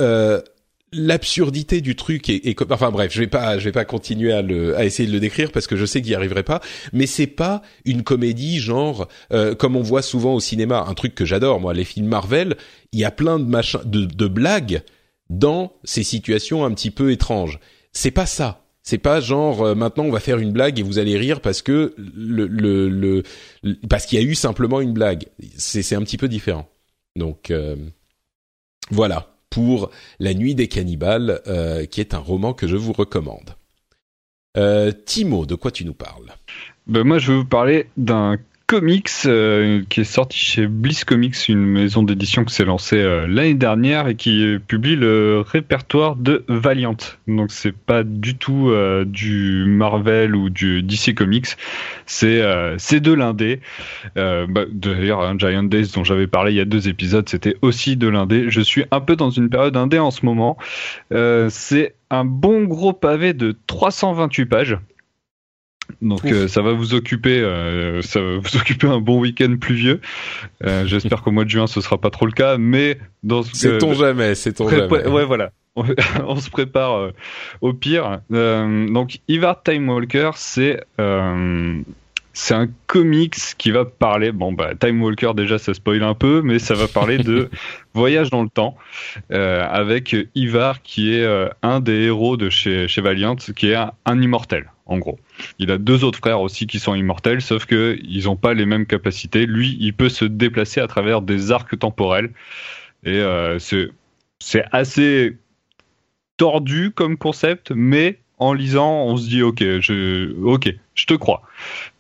euh, 0.01 0.41
l'absurdité 0.93 1.81
du 1.81 1.95
truc 1.95 2.29
est, 2.29 2.47
est, 2.47 2.73
enfin 2.73 2.91
bref 2.91 3.13
je 3.13 3.21
vais 3.21 3.29
pas 3.29 3.59
je 3.59 3.65
vais 3.65 3.73
pas 3.73 3.85
continuer 3.85 4.33
à 4.33 4.43
le 4.43 4.77
à 4.77 4.85
essayer 4.85 5.09
de 5.09 5.13
le 5.13 5.21
décrire 5.21 5.53
parce 5.53 5.69
que 5.69 5.77
je 5.77 5.85
sais 5.85 6.03
qu'il 6.03 6.11
y 6.11 6.15
arriverait 6.17 6.43
pas 6.43 6.61
mais 6.93 7.07
c'est 7.07 7.29
pas 7.29 7.63
une 7.85 8.03
comédie 8.03 8.59
genre 8.59 9.07
euh, 9.33 9.55
comme 9.55 9.77
on 9.77 9.83
voit 9.83 10.03
souvent 10.03 10.35
au 10.35 10.41
cinéma 10.41 10.85
un 10.89 10.95
truc 10.95 11.15
que 11.15 11.25
j'adore 11.25 11.61
moi 11.61 11.75
les 11.75 11.85
films 11.85 12.09
Marvel 12.09 12.57
il 12.93 12.99
y 12.99 13.05
a 13.05 13.13
plein 13.13 13.39
de 13.39 13.45
machins 13.45 13.83
de, 13.85 14.05
de 14.05 14.27
blagues 14.27 14.83
dans 15.29 15.75
ces 15.85 16.03
situations 16.03 16.65
un 16.65 16.73
petit 16.73 16.91
peu 16.91 17.13
étranges 17.13 17.61
c'est 17.93 18.11
pas 18.11 18.27
ça 18.27 18.65
c'est 18.91 18.99
pas 18.99 19.21
genre 19.21 19.63
euh, 19.63 19.75
maintenant 19.77 20.03
on 20.03 20.11
va 20.11 20.19
faire 20.19 20.41
une 20.41 20.51
blague 20.51 20.81
et 20.81 20.83
vous 20.83 20.99
allez 20.99 21.17
rire 21.17 21.41
parce 21.41 21.63
que 21.63 21.95
parce 23.89 24.05
qu'il 24.05 24.21
y 24.21 24.23
a 24.23 24.27
eu 24.27 24.35
simplement 24.35 24.81
une 24.81 24.93
blague. 24.93 25.27
C'est 25.57 25.83
c'est 25.83 25.95
un 25.95 26.03
petit 26.03 26.19
peu 26.19 26.27
différent. 26.27 26.69
Donc 27.15 27.53
euh, 27.53 27.77
voilà 28.91 29.29
pour 29.49 29.91
La 30.19 30.35
Nuit 30.35 30.57
des 30.57 30.67
cannibales, 30.67 31.41
euh, 31.47 31.87
qui 31.87 32.01
est 32.01 32.15
un 32.15 32.19
roman 32.19 32.53
que 32.53 32.67
je 32.67 32.77
vous 32.77 32.93
recommande. 32.93 33.55
Timo, 35.07 35.47
de 35.47 35.55
quoi 35.55 35.71
tu 35.71 35.85
nous 35.85 35.95
parles? 35.95 36.35
Ben 36.87 37.05
moi, 37.05 37.19
je 37.19 37.33
vais 37.33 37.39
vous 37.39 37.45
parler 37.45 37.89
d'un 37.97 38.39
Comics 38.71 39.11
euh, 39.27 39.83
qui 39.89 40.03
est 40.03 40.05
sorti 40.05 40.39
chez 40.39 40.69
Bliss 40.69 41.05
Comics, 41.05 41.49
une 41.49 41.67
maison 41.67 42.05
d'édition 42.05 42.45
qui 42.45 42.55
s'est 42.55 42.65
lancée 42.65 43.01
euh, 43.01 43.27
l'année 43.27 43.55
dernière 43.55 44.07
et 44.07 44.15
qui 44.15 44.59
publie 44.65 44.95
le 44.95 45.43
répertoire 45.45 46.15
de 46.15 46.45
Valiant. 46.47 46.97
Donc 47.27 47.51
c'est 47.51 47.75
pas 47.75 48.05
du 48.05 48.37
tout 48.37 48.71
euh, 48.71 49.05
du 49.05 49.65
Marvel 49.67 50.37
ou 50.37 50.51
du 50.51 50.85
DC 50.85 51.17
Comics, 51.17 51.49
c'est 52.07 52.41
c'est 52.79 53.01
de 53.01 53.13
l'indé. 53.13 53.61
Bah, 54.15 54.67
D'ailleurs, 54.71 55.23
un 55.23 55.37
Giant 55.37 55.65
Days 55.65 55.89
dont 55.93 56.05
j'avais 56.05 56.29
parlé 56.29 56.53
il 56.53 56.57
y 56.57 56.61
a 56.61 56.65
deux 56.65 56.89
épisodes, 56.89 57.29
c'était 57.29 57.57
aussi 57.63 57.97
de 57.97 58.07
l'indé. 58.07 58.51
Je 58.51 58.61
suis 58.61 58.85
un 58.93 59.01
peu 59.01 59.17
dans 59.17 59.31
une 59.31 59.51
période 59.51 59.77
indé 59.77 59.99
en 59.99 60.13
ce 60.13 60.25
moment. 60.25 60.57
c'est 61.11 61.97
un 62.09 62.25
bon 62.25 62.67
gros 62.67 62.93
pavé 62.93 63.35
de 63.35 63.57
328 63.67 64.47
pages. 64.47 64.79
Donc 66.03 66.25
euh, 66.25 66.49
ça 66.49 66.63
va 66.63 66.73
vous 66.73 66.95
occuper, 66.95 67.41
euh, 67.41 68.03
ça 68.03 68.21
va 68.21 68.39
vous 68.39 68.57
occuper 68.57 68.87
un 68.87 69.01
bon 69.01 69.21
week-end 69.21 69.57
pluvieux. 69.61 70.01
Euh, 70.65 70.87
J'espère 70.87 71.23
qu'au 71.23 71.31
mois 71.31 71.45
de 71.45 71.51
juin 71.51 71.67
ce 71.67 71.81
sera 71.81 71.99
pas 71.99 72.11
trop 72.11 72.27
le 72.27 72.33
cas, 72.33 72.59
mais 72.59 72.99
dans 73.23 73.43
c'est 73.43 73.79
ton 73.79 73.95
jamais, 73.95 74.35
c'est 74.35 74.55
ton 74.55 74.69
jamais. 74.69 75.09
Ouais 75.09 75.25
voilà, 75.25 75.53
on, 75.77 76.37
se 76.37 76.51
prépare 76.51 77.11
au 77.61 77.73
pire. 77.73 78.21
donc 78.31 79.21
Ivar 79.29 79.63
Time 79.63 79.89
Walker, 79.89 80.31
c'est 80.37 80.81
c'est 82.33 82.55
un 82.55 82.69
comics 82.87 83.35
qui 83.59 83.71
va 83.71 83.85
parler. 83.85 84.31
Bon, 84.33 84.53
bah, 84.53 84.71
Time 84.79 85.03
Walker, 85.03 85.33
déjà, 85.35 85.59
ça 85.59 85.75
spoil 85.75 86.03
un 86.03 86.15
peu, 86.15 86.43
mais 86.43 86.61
ça 86.61 86.75
va 86.75 86.87
parler 86.87 87.19
de 87.19 87.51
voyage 87.95 88.31
dans 88.31 88.43
le 88.43 88.49
temps 88.49 88.77
avec 89.31 90.17
Ivar, 90.35 90.83
qui 90.83 91.15
est 91.15 91.27
un 91.63 91.81
des 91.81 92.05
héros 92.05 92.37
de 92.37 92.49
chez, 92.49 92.89
chez 92.89 93.01
Valiant, 93.01 93.37
qui 93.37 93.71
est 93.71 93.75
un, 93.75 94.23
immortel, 94.23 94.71
en 94.91 94.99
gros. 94.99 95.19
Il 95.59 95.71
a 95.71 95.79
deux 95.79 96.05
autres 96.05 96.19
frères 96.19 96.41
aussi 96.41 96.67
qui 96.67 96.79
sont 96.79 96.95
immortels, 96.95 97.41
sauf 97.41 97.65
que 97.65 97.99
ils 98.03 98.25
n'ont 98.25 98.37
pas 98.37 98.53
les 98.53 98.67
mêmes 98.67 98.87
capacités. 98.87 99.47
Lui, 99.47 99.79
il 99.81 99.95
peut 99.95 100.09
se 100.09 100.25
déplacer 100.25 100.81
à 100.81 100.89
travers 100.89 101.23
des 101.23 101.53
arcs 101.53 101.79
temporels. 101.79 102.31
Et 103.05 103.19
euh, 103.21 103.59
c'est 103.59 104.65
assez 104.73 105.39
tordu 106.37 106.91
comme 106.91 107.17
concept, 107.17 107.71
mais 107.75 108.19
en 108.39 108.53
lisant, 108.53 109.05
on 109.05 109.17
se 109.17 109.29
dit 109.29 109.43
ok, 109.43 109.61
je, 109.61 110.35
ok, 110.43 110.75
je 110.95 111.07
te 111.07 111.15
crois. 111.15 111.43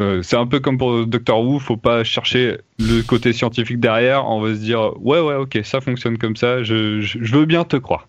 Euh, 0.01 0.23
c'est 0.23 0.37
un 0.37 0.47
peu 0.47 0.59
comme 0.59 0.79
pour 0.79 1.07
Doctor 1.07 1.43
Who, 1.43 1.61
faut 1.61 1.77
pas 1.77 2.03
chercher 2.03 2.59
le 2.79 3.03
côté 3.03 3.33
scientifique 3.33 3.79
derrière. 3.79 4.27
On 4.27 4.41
va 4.41 4.55
se 4.55 4.61
dire 4.61 4.95
ouais 5.01 5.21
ouais 5.21 5.35
ok, 5.35 5.61
ça 5.63 5.81
fonctionne 5.81 6.19
comme 6.19 6.37
ça, 6.37 6.63
je, 6.63 7.01
je, 7.03 7.35
veux 7.37 7.45
bien 7.45 7.65
te 7.65 7.77
croire. 7.77 8.09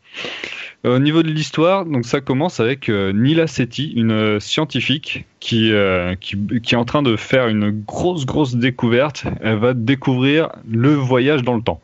Euh, 0.85 0.95
au 0.95 1.00
niveau 1.00 1.23
de 1.23 1.29
l'histoire, 1.29 1.85
donc 1.85 2.05
ça 2.05 2.21
commence 2.21 2.59
avec 2.59 2.89
euh, 2.89 3.11
Nila 3.13 3.47
Sethi, 3.47 3.93
une 3.95 4.39
scientifique 4.39 5.25
qui, 5.39 5.71
qui, 6.19 6.38
qui 6.61 6.73
est 6.73 6.77
en 6.77 6.85
train 6.85 7.01
de 7.01 7.15
faire 7.15 7.47
une 7.47 7.71
grosse 7.71 8.25
grosse 8.25 8.55
découverte. 8.55 9.25
Elle 9.41 9.57
va 9.57 9.73
découvrir 9.73 10.50
le 10.69 10.93
voyage 10.93 11.43
dans 11.43 11.55
le 11.55 11.61
temps. 11.61 11.81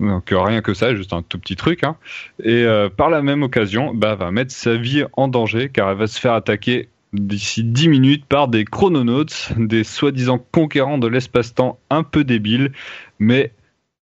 Donc 0.00 0.32
euh, 0.32 0.40
rien 0.40 0.62
que 0.62 0.74
ça, 0.74 0.94
juste 0.94 1.12
un 1.12 1.22
tout 1.22 1.38
petit 1.38 1.56
truc. 1.56 1.84
Hein. 1.84 1.96
Et 2.42 2.64
euh, 2.64 2.88
par 2.88 3.10
la 3.10 3.22
même 3.22 3.42
occasion, 3.42 3.94
bah, 3.94 4.14
va 4.14 4.30
mettre 4.30 4.52
sa 4.52 4.74
vie 4.74 5.04
en 5.12 5.28
danger 5.28 5.68
car 5.68 5.90
elle 5.90 5.98
va 5.98 6.06
se 6.06 6.18
faire 6.18 6.32
attaquer 6.32 6.88
d'ici 7.12 7.62
10 7.64 7.88
minutes 7.88 8.24
par 8.24 8.48
des 8.48 8.64
chrononautes, 8.64 9.52
des 9.56 9.84
soi-disant 9.84 10.38
conquérants 10.52 10.98
de 10.98 11.06
l'espace-temps 11.06 11.78
un 11.90 12.02
peu 12.02 12.24
débiles, 12.24 12.72
mais 13.18 13.52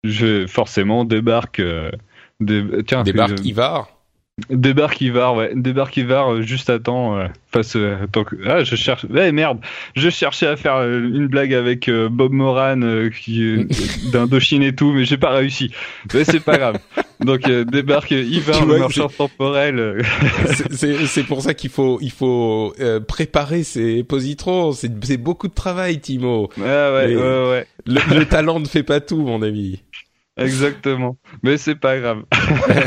je, 0.04 0.46
forcément 0.46 1.04
débarque... 1.04 1.60
Euh, 1.60 1.90
tiens, 2.86 3.02
débarque 3.02 3.44
Ivar 3.44 3.88
Débarque 4.48 5.00
Ivar, 5.00 5.34
ouais. 5.34 5.52
Débarque 5.54 5.96
Ivar 5.96 6.32
euh, 6.32 6.42
juste 6.42 6.70
à 6.70 6.78
temps. 6.78 7.18
Euh, 7.18 7.26
face, 7.52 7.76
euh, 7.76 7.96
Ah, 8.46 8.64
je 8.64 8.76
cherche. 8.76 9.06
Eh 9.14 9.32
merde 9.32 9.58
Je 9.96 10.08
cherchais 10.08 10.46
à 10.46 10.56
faire 10.56 10.82
une 10.82 11.26
blague 11.26 11.52
avec 11.52 11.90
Bob 11.90 12.32
Moran 12.32 12.80
qui 13.10 13.66
d'Indochine 14.12 14.62
et 14.62 14.74
tout, 14.74 14.92
mais 14.92 15.04
j'ai 15.04 15.18
pas 15.18 15.30
réussi. 15.30 15.72
Mais 16.14 16.24
c'est 16.24 16.40
pas 16.40 16.58
grave. 16.58 16.78
Donc 17.20 17.50
débarque 17.50 18.12
Ivar, 18.12 18.64
le 18.66 18.78
marchand 18.78 19.08
temporel. 19.08 20.02
c'est 20.70 21.24
pour 21.26 21.42
ça 21.42 21.54
qu'il 21.54 21.70
faut, 21.70 21.98
il 22.00 22.12
faut 22.12 22.72
préparer 23.08 23.64
ses 23.64 24.04
positrons. 24.04 24.72
C'est 24.72 25.16
beaucoup 25.16 25.48
de 25.48 25.54
travail, 25.54 26.00
Timo. 26.00 26.50
ouais, 26.56 26.64
ouais, 26.64 27.16
ouais. 27.16 27.66
le 27.86 28.24
talent 28.24 28.60
ne 28.60 28.66
fait 28.66 28.84
pas 28.84 29.00
tout, 29.00 29.22
mon 29.22 29.42
ami. 29.42 29.82
Exactement. 30.44 31.16
Mais 31.42 31.58
c'est 31.58 31.74
pas 31.74 31.98
grave. 31.98 32.24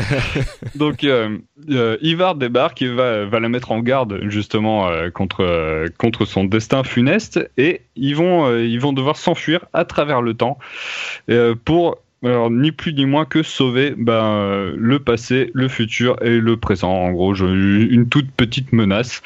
Donc 0.74 1.04
euh, 1.04 1.38
euh, 1.70 1.96
Ivar 2.02 2.34
débarque 2.34 2.82
et 2.82 2.88
va, 2.88 3.26
va 3.26 3.40
la 3.40 3.48
mettre 3.48 3.70
en 3.70 3.78
garde 3.78 4.20
justement 4.28 4.88
euh, 4.88 5.10
contre 5.10 5.44
euh, 5.44 5.86
contre 5.96 6.24
son 6.24 6.44
destin 6.44 6.82
funeste 6.82 7.48
et 7.56 7.82
ils 7.94 8.16
vont 8.16 8.56
ils 8.56 8.80
vont 8.80 8.92
devoir 8.92 9.16
s'enfuir 9.16 9.66
à 9.72 9.84
travers 9.84 10.20
le 10.20 10.34
temps 10.34 10.58
pour 11.64 11.98
alors, 12.24 12.50
ni 12.50 12.72
plus 12.72 12.94
ni 12.94 13.04
moins 13.04 13.26
que 13.26 13.42
sauver 13.42 13.94
ben, 13.98 14.72
le 14.78 14.98
passé, 14.98 15.50
le 15.52 15.68
futur 15.68 16.16
et 16.22 16.40
le 16.40 16.56
présent. 16.56 16.90
En 16.90 17.12
gros, 17.12 17.34
une 17.34 18.08
toute 18.08 18.30
petite 18.30 18.72
menace. 18.72 19.22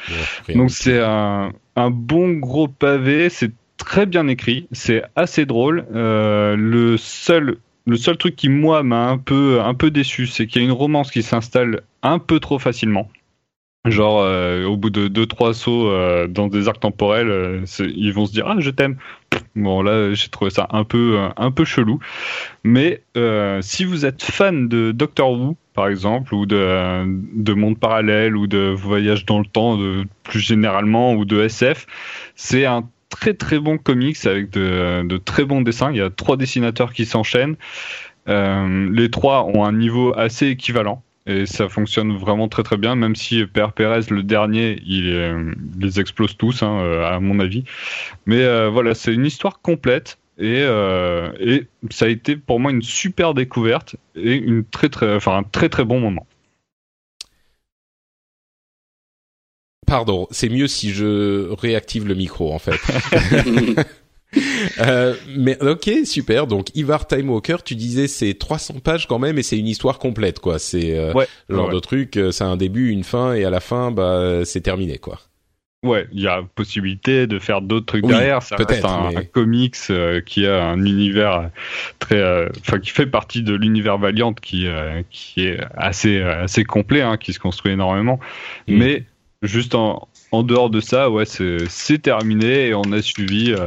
Donc 0.53 0.69
c'est 0.69 0.99
un, 0.99 1.53
un 1.77 1.89
bon 1.91 2.33
gros 2.33 2.67
pavé. 2.67 3.29
C'est 3.29 3.53
très 3.77 4.05
bien 4.05 4.27
écrit. 4.27 4.67
C'est 4.73 5.03
assez 5.15 5.45
drôle. 5.45 5.85
le 5.93 6.97
seul 6.97 7.55
le 7.89 7.97
seul 7.97 8.17
truc 8.17 8.35
qui 8.35 8.49
moi 8.49 8.83
m'a 8.83 9.09
un 9.09 9.17
peu 9.17 9.91
déçu, 9.91 10.27
c'est 10.27 10.47
qu'il 10.47 10.61
y 10.61 10.65
a 10.65 10.67
une 10.67 10.73
romance 10.73 11.11
qui 11.11 11.23
s'installe 11.23 11.81
un 12.03 12.19
peu 12.19 12.39
trop 12.39 12.59
facilement. 12.59 13.09
Genre 13.85 14.21
euh, 14.21 14.65
au 14.65 14.75
bout 14.75 14.89
de 14.89 15.07
deux 15.07 15.25
trois 15.25 15.53
sauts 15.53 15.89
euh, 15.89 16.27
dans 16.27 16.47
des 16.47 16.67
arcs 16.67 16.81
temporels, 16.81 17.29
euh, 17.29 17.65
ils 17.79 18.11
vont 18.11 18.25
se 18.25 18.33
dire 18.33 18.45
ah 18.45 18.55
je 18.59 18.69
t'aime. 18.71 18.97
Bon 19.55 19.81
là 19.81 20.13
j'ai 20.13 20.27
trouvé 20.27 20.51
ça 20.51 20.67
un 20.71 20.83
peu 20.83 21.17
un 21.37 21.51
peu 21.51 21.63
chelou. 21.63 21.99
Mais 22.65 23.01
si 23.61 23.85
vous 23.85 24.05
êtes 24.05 24.21
fan 24.21 24.67
de 24.67 24.91
Doctor 24.91 25.31
Who 25.31 25.55
par 25.73 25.87
exemple 25.87 26.35
ou 26.35 26.45
de 26.45 27.05
de 27.07 27.53
monde 27.53 27.79
parallèle 27.79 28.35
ou 28.35 28.47
de 28.47 28.67
voyage 28.67 29.25
dans 29.25 29.39
le 29.39 29.45
temps 29.45 29.79
plus 30.23 30.41
généralement 30.41 31.13
ou 31.13 31.23
de 31.23 31.41
SF, 31.41 31.87
c'est 32.35 32.65
un 32.65 32.83
très 33.09 33.33
très 33.33 33.59
bon 33.59 33.77
comics 33.77 34.25
avec 34.25 34.51
de, 34.51 35.17
très 35.17 35.45
bons 35.45 35.61
dessins. 35.61 35.91
Il 35.91 35.97
y 35.97 36.01
a 36.01 36.09
trois 36.09 36.37
dessinateurs 36.37 36.93
qui 36.93 37.05
s'enchaînent. 37.05 37.55
Euh, 38.27 38.89
les 38.91 39.09
trois 39.09 39.45
ont 39.45 39.65
un 39.65 39.73
niveau 39.73 40.13
assez 40.17 40.47
équivalent 40.47 41.01
et 41.25 41.45
ça 41.45 41.67
fonctionne 41.67 42.15
vraiment 42.15 42.47
très 42.47 42.63
très 42.63 42.77
bien. 42.77 42.95
Même 42.95 43.15
si 43.15 43.45
Père 43.45 43.73
Pérez, 43.73 44.01
le 44.09 44.23
dernier, 44.23 44.81
il, 44.85 45.11
euh, 45.11 45.51
les 45.79 45.99
explose 45.99 46.37
tous, 46.37 46.63
hein, 46.63 46.79
euh, 46.81 47.05
à 47.05 47.19
mon 47.19 47.39
avis. 47.39 47.63
Mais 48.25 48.69
voilà, 48.69 48.93
c'est 48.93 49.13
une 49.13 49.25
histoire 49.25 49.61
complète. 49.61 50.17
Et, 50.41 50.61
et 50.61 51.67
ça 51.89 52.05
a 52.05 52.07
été 52.07 52.37
pour 52.37 52.61
moi 52.61 52.71
une 52.71 52.81
super 52.81 53.33
découverte 53.33 53.97
et 54.15 54.35
une 54.35 54.63
très 54.63 54.87
très, 54.87 55.13
enfin 55.15 55.35
un 55.37 55.43
très 55.43 55.67
très 55.67 55.83
bon 55.83 55.99
moment. 55.99 56.25
Pardon, 59.89 60.27
c'est 60.31 60.49
mieux 60.49 60.67
si 60.67 60.91
je 60.91 61.51
réactive 61.53 62.07
le 62.07 62.13
micro 62.13 62.53
en 62.53 62.59
fait. 62.59 62.79
euh, 64.79 65.15
mais 65.35 65.61
ok, 65.61 65.89
super. 66.05 66.47
Donc 66.47 66.75
Ivar 66.75 67.07
Time 67.07 67.29
Walker, 67.29 67.57
tu 67.65 67.75
disais 67.75 68.07
c'est 68.07 68.35
300 68.35 68.75
pages 68.83 69.07
quand 69.07 69.19
même 69.19 69.37
et 69.37 69.43
c'est 69.43 69.57
une 69.57 69.67
histoire 69.67 69.99
complète 69.99 70.39
quoi. 70.39 70.59
C'est 70.59 70.97
euh, 70.97 71.13
le 71.47 71.55
genre 71.55 71.69
de 71.69 71.79
truc, 71.79 72.17
euh, 72.17 72.31
c'est 72.31 72.43
un 72.43 72.57
début, 72.57 72.89
une 72.89 73.03
fin 73.03 73.33
et 73.33 73.45
à 73.45 73.49
la 73.49 73.59
fin 73.59 73.91
bah 73.91 74.41
c'est 74.45 74.61
terminé 74.61 74.97
quoi. 74.97 75.19
Ouais, 75.81 76.07
il 76.11 76.19
y 76.19 76.27
a 76.27 76.43
possibilité 76.55 77.25
de 77.25 77.39
faire 77.39 77.61
d'autres 77.61 77.85
trucs 77.85 78.05
derrière. 78.05 78.43
Ça 78.43 78.57
reste 78.57 78.83
un, 78.83 79.15
un 79.15 79.23
comics 79.23 79.77
euh, 79.89 80.19
qui 80.19 80.45
a 80.45 80.65
un 80.65 80.83
univers 80.83 81.51
très, 81.99 82.21
enfin 82.59 82.79
qui 82.79 82.89
fait 82.89 83.05
partie 83.05 83.43
de 83.43 83.55
l'univers 83.55 83.97
Valiant 83.97 84.33
qui 84.33 84.67
qui 85.09 85.47
est 85.47 85.57
assez 85.77 86.21
assez 86.21 86.65
complet, 86.65 87.01
hein, 87.01 87.15
qui 87.15 87.31
se 87.31 87.39
construit 87.39 87.71
énormément. 87.71 88.19
Mm. 88.67 88.77
Mais 88.77 89.03
juste 89.41 89.75
en, 89.75 90.07
en 90.31 90.43
dehors 90.43 90.69
de 90.69 90.79
ça, 90.79 91.09
ouais, 91.09 91.25
c'est 91.25 92.01
terminé 92.01 92.67
et 92.67 92.73
on 92.73 92.91
a 92.91 93.01
suivi, 93.01 93.51
euh, 93.51 93.65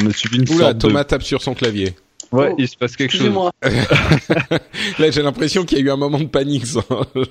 on 0.00 0.06
a 0.06 0.12
suivi 0.12 0.38
une 0.38 0.54
Oula, 0.54 0.74
Thomas 0.74 1.04
tape 1.04 1.22
sur 1.22 1.42
son 1.42 1.54
clavier. 1.54 1.94
Ouais, 2.32 2.54
il 2.58 2.66
se 2.68 2.76
passe 2.76 2.96
quelque 2.96 3.16
chose. 3.16 3.30
Là, 4.98 5.10
j'ai 5.10 5.22
l'impression 5.22 5.64
qu'il 5.64 5.78
y 5.78 5.80
a 5.80 5.84
eu 5.84 5.90
un 5.90 5.96
moment 5.96 6.18
de 6.18 6.24
panique, 6.24 6.66
genre, 6.66 7.06
euh, 7.16 7.24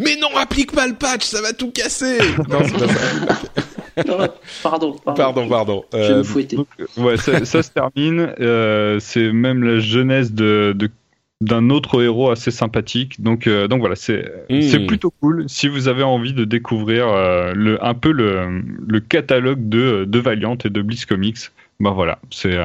mais 0.00 0.16
non, 0.16 0.28
applique 0.36 0.72
pas 0.72 0.86
le 0.86 0.94
patch, 0.94 1.24
ça 1.24 1.40
va 1.40 1.52
tout 1.52 1.70
casser. 1.70 2.18
non, 2.48 2.58
c'est 2.64 2.78
pas 2.78 2.88
ça. 2.88 4.34
pardon, 4.62 4.96
pardon, 5.04 5.48
pardon. 5.48 5.84
je 5.92 5.98
vais 5.98 6.14
me 6.16 6.22
fouetter. 6.22 6.58
ouais, 6.98 7.16
ça, 7.16 7.44
ça, 7.44 7.62
se 7.62 7.70
termine. 7.70 8.34
Euh, 8.40 8.98
c'est 9.00 9.32
même 9.32 9.64
la 9.64 9.80
jeunesse 9.80 10.32
de, 10.32 10.74
de 10.76 10.90
d'un 11.42 11.70
autre 11.70 12.02
héros 12.02 12.30
assez 12.30 12.52
sympathique. 12.52 13.20
Donc, 13.20 13.46
euh, 13.46 13.66
donc 13.66 13.80
voilà, 13.80 13.96
c'est 13.96 14.24
mmh. 14.48 14.62
c'est 14.62 14.86
plutôt 14.86 15.12
cool. 15.20 15.44
Si 15.48 15.66
vous 15.66 15.88
avez 15.88 16.04
envie 16.04 16.32
de 16.32 16.44
découvrir 16.44 17.08
euh, 17.08 17.52
le, 17.54 17.84
un 17.84 17.94
peu 17.94 18.12
le, 18.12 18.62
le 18.86 19.00
catalogue 19.00 19.68
de, 19.68 20.04
de 20.04 20.18
Valiant 20.20 20.56
et 20.64 20.70
de 20.70 20.82
Bliss 20.82 21.04
Comics, 21.04 21.38
ben 21.80 21.90
voilà, 21.90 22.20
c'est 22.30 22.56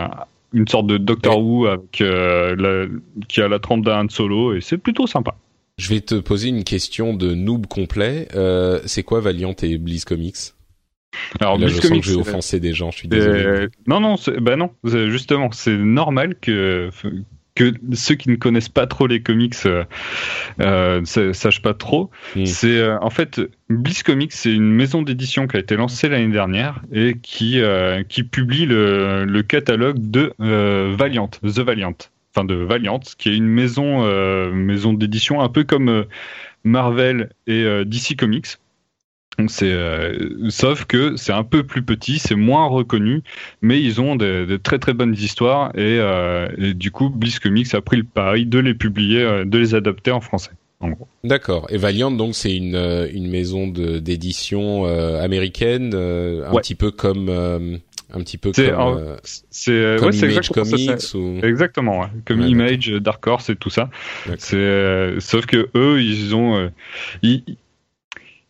une 0.53 0.67
sorte 0.67 0.85
de 0.87 0.97
Doctor 0.97 1.43
Who 1.43 1.65
avec, 1.65 2.01
euh, 2.01 2.87
qui 3.27 3.41
a 3.41 3.47
la 3.47 3.57
trempe 3.57 3.83
d'un 3.83 4.07
Solo 4.09 4.53
et 4.53 4.61
c'est 4.61 4.77
plutôt 4.77 5.07
sympa. 5.07 5.35
Je 5.79 5.89
vais 5.89 6.01
te 6.01 6.15
poser 6.15 6.49
une 6.49 6.63
question 6.63 7.13
de 7.13 7.33
noob 7.33 7.65
complet. 7.65 8.27
c'est 8.85 9.03
quoi 9.03 9.21
Valiant 9.21 9.55
et 9.63 9.77
Bliss 9.77 10.05
Comics? 10.05 10.53
Alors, 11.39 11.57
Là, 11.57 11.67
je 11.67 11.81
Comics, 11.81 12.01
que 12.03 12.09
je 12.09 12.13
vais 12.13 12.21
offenser 12.21 12.59
des 12.59 12.73
gens, 12.73 12.91
je 12.91 12.97
suis 12.97 13.07
désolé. 13.07 13.69
non, 13.87 13.99
non, 13.99 14.15
ben 14.39 14.55
non, 14.55 14.69
justement, 14.83 15.49
c'est 15.51 15.77
normal 15.77 16.35
que 16.39 16.89
que 17.57 17.73
ceux 17.93 18.13
qui 18.13 18.29
ne 18.29 18.35
connaissent 18.35 18.69
pas 18.69 18.85
trop 18.85 19.07
les 19.07 19.21
comics 19.21 19.55
euh, 19.65 19.83
euh 20.61 21.03
sachent 21.03 21.61
pas 21.63 21.73
trop. 21.73 22.11
Mm. 22.35 22.45
C'est 22.45 22.77
euh, 22.77 22.99
en 23.01 23.09
fait 23.09 23.41
Bliss 23.69 24.03
Comics, 24.03 24.31
c'est 24.31 24.53
une 24.53 24.71
maison 24.71 25.01
d'édition 25.01 25.47
qui 25.47 25.57
a 25.57 25.59
été 25.59 25.75
lancée 25.75 26.07
l'année 26.07 26.31
dernière 26.31 26.81
et 26.93 27.17
qui 27.21 27.59
euh, 27.59 28.03
qui 28.07 28.21
publie 28.21 28.67
le, 28.67 29.25
le 29.25 29.41
catalogue 29.41 29.97
de 29.99 30.33
Valiant, 30.37 31.29
The 31.29 31.59
Valiant, 31.59 31.97
enfin 32.33 32.45
de 32.45 32.53
Valiant, 32.53 32.99
qui 33.17 33.29
est 33.29 33.35
une 33.35 33.47
maison 33.47 34.05
maison 34.51 34.93
d'édition 34.93 35.41
un 35.41 35.49
peu 35.49 35.63
comme 35.63 36.05
Marvel 36.63 37.29
et 37.47 37.65
DC 37.85 38.15
Comics 38.17 38.57
donc 39.37 39.51
c'est 39.51 39.71
euh, 39.71 40.49
sauf 40.49 40.85
que 40.85 41.15
c'est 41.15 41.31
un 41.31 41.43
peu 41.43 41.63
plus 41.63 41.83
petit, 41.83 42.17
c'est 42.17 42.35
moins 42.35 42.65
reconnu, 42.65 43.21
mais 43.61 43.79
ils 43.81 44.01
ont 44.01 44.15
des, 44.15 44.57
très 44.61 44.79
très 44.79 44.93
bonnes 44.93 45.13
histoires 45.13 45.69
et, 45.75 45.99
euh, 45.99 46.47
et, 46.57 46.73
du 46.73 46.89
coup 46.89 47.09
Bliss 47.09 47.39
Comics 47.39 47.73
a 47.75 47.81
pris 47.81 47.97
le 47.97 48.03
pari 48.03 48.47
de 48.47 48.57
les 48.57 48.73
publier, 48.73 49.21
euh, 49.21 49.45
de 49.45 49.57
les 49.59 49.75
adapter 49.75 50.11
en 50.11 50.21
français. 50.21 50.51
En 50.79 50.89
gros. 50.89 51.07
D'accord. 51.23 51.67
Et 51.69 51.77
Valiant 51.77 52.11
donc 52.11 52.35
c'est 52.35 52.55
une 52.55 52.75
une 52.75 53.29
maison 53.29 53.67
d'édition 53.67 54.85
américaine, 54.85 55.93
un 55.95 56.55
petit 56.55 56.75
peu 56.75 56.91
comme 56.91 57.29
Un 57.29 58.19
petit 58.21 58.37
peu 58.37 58.51
comme, 58.51 59.17
c'est 59.23 59.97
comme 59.99 60.13
Image 60.13 60.49
Comics 60.49 61.13
ou... 61.15 61.39
Exactement, 61.43 62.07
comme 62.25 62.41
Image, 62.41 62.89
Dark 62.89 63.25
Horse 63.25 63.49
et 63.49 63.55
tout 63.55 63.71
ça. 63.71 63.89
C'est 64.37 65.19
sauf 65.19 65.45
que 65.45 65.69
eux, 65.75 66.01
ils 66.01 66.35
ont 66.35 66.69
ils, 67.23 67.43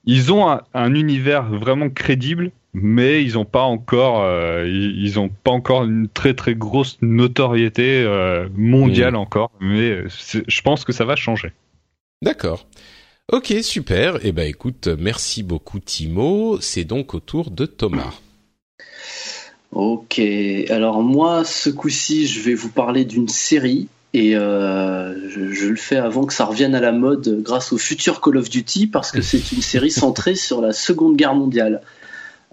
ils 0.08 0.32
ont 0.32 0.48
un, 0.74 0.96
univers 0.96 1.44
vraiment 1.44 1.90
crédible, 1.90 2.52
mais 2.74 3.24
ils 3.24 3.34
n'ont 3.34 3.46
pas 3.46 3.64
encore, 3.64 4.24
euh, 4.24 4.66
ils, 4.66 5.20
ont 5.20 5.30
pas 5.30 5.52
encore 5.52 5.84
une 5.84 6.08
très 6.08 6.34
très 6.34 6.56
grosse 6.56 6.98
notoriété 7.02 8.04
euh, 8.04 8.48
mondiale 8.56 9.14
mmh. 9.14 9.18
encore. 9.18 9.52
Mais 9.60 10.04
je 10.08 10.62
pense 10.62 10.86
que 10.86 10.94
ça 10.94 11.04
va 11.06 11.16
changer. 11.16 11.52
D'accord. 12.24 12.66
Ok, 13.32 13.54
super. 13.62 14.20
Eh 14.24 14.32
ben, 14.32 14.48
écoute, 14.48 14.88
merci 14.88 15.44
beaucoup, 15.44 15.80
Timo. 15.80 16.60
C'est 16.62 16.86
donc 16.86 17.14
au 17.14 17.20
tour 17.20 17.52
de 17.52 17.66
Thomas. 17.66 18.14
Ok. 19.74 20.22
Alors 20.70 21.04
moi, 21.04 21.44
ce 21.44 21.70
coup-ci, 21.70 22.28
je 22.28 22.40
vais 22.40 22.54
vous 22.54 22.70
parler 22.70 23.04
d'une 23.04 23.28
série 23.28 23.90
et 24.14 24.36
euh, 24.36 25.30
je, 25.30 25.68
le 25.68 25.76
fais 25.76 25.98
avant 25.98 26.26
que 26.26 26.34
ça 26.34 26.46
revienne 26.46 26.76
à 26.76 26.80
la 26.80 26.92
mode 26.92 27.42
grâce 27.42 27.74
au 27.74 27.78
futur 27.78 28.22
Call 28.22 28.38
of 28.38 28.50
Duty 28.50 28.88
parce 28.88 29.12
que 29.12 29.22
c'est 29.22 29.52
une 29.52 29.62
série 29.62 29.92
centrée 30.04 30.36
sur 30.36 30.62
la 30.62 30.72
Seconde 30.74 31.18
Guerre 31.18 31.36
mondiale. 31.36 31.82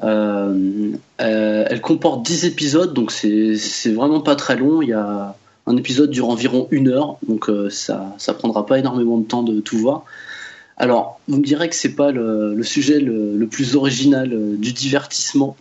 Euh, 0.02 0.90
euh, 1.20 1.64
elle 1.68 1.80
comporte 1.80 2.26
10 2.26 2.46
épisodes, 2.46 2.92
donc 2.92 3.12
c'est 3.12 3.92
vraiment 3.92 4.20
pas 4.20 4.34
très 4.34 4.56
long. 4.56 4.82
Il 4.82 4.88
y 4.88 4.92
a 4.92 5.36
un 5.66 5.76
épisode 5.76 6.10
dure 6.10 6.28
environ 6.28 6.66
une 6.72 6.88
heure, 6.88 7.16
donc 7.26 7.50
ça 7.70 8.14
ça 8.18 8.34
prendra 8.34 8.66
pas 8.66 8.78
énormément 8.78 9.16
de 9.16 9.24
temps 9.24 9.42
de 9.42 9.60
tout 9.60 9.78
voir. 9.78 10.04
Alors, 10.76 11.20
vous 11.28 11.38
me 11.38 11.44
direz 11.44 11.68
que 11.68 11.76
c'est 11.76 11.94
pas 11.94 12.10
le, 12.10 12.60
sujet 12.64 12.98
le, 12.98 13.46
plus 13.46 13.76
original 13.76 14.28
du 14.58 14.72
divertissement. 14.72 15.56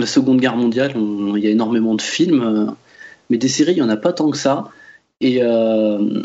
La 0.00 0.06
Seconde 0.06 0.40
Guerre 0.40 0.56
mondiale, 0.56 0.94
il 0.96 1.38
y 1.38 1.46
a 1.46 1.50
énormément 1.50 1.94
de 1.94 2.02
films, 2.02 2.74
mais 3.30 3.38
des 3.38 3.48
séries, 3.48 3.72
il 3.72 3.78
y 3.78 3.82
en 3.82 3.88
a 3.88 3.96
pas 3.96 4.12
tant 4.12 4.28
que 4.28 4.36
ça. 4.36 4.72
Euh, 5.22 6.22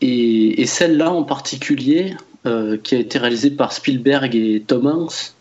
et, 0.00 0.62
et, 0.62 0.66
celle-là 0.66 1.10
en 1.10 1.24
particulier, 1.24 2.14
euh, 2.46 2.76
qui 2.76 2.94
a 2.94 2.98
été 2.98 3.18
réalisée 3.18 3.50
par 3.50 3.72
Spielberg 3.72 4.34
et 4.36 4.62
Tom 4.66 4.86
Hanks, 4.86 5.32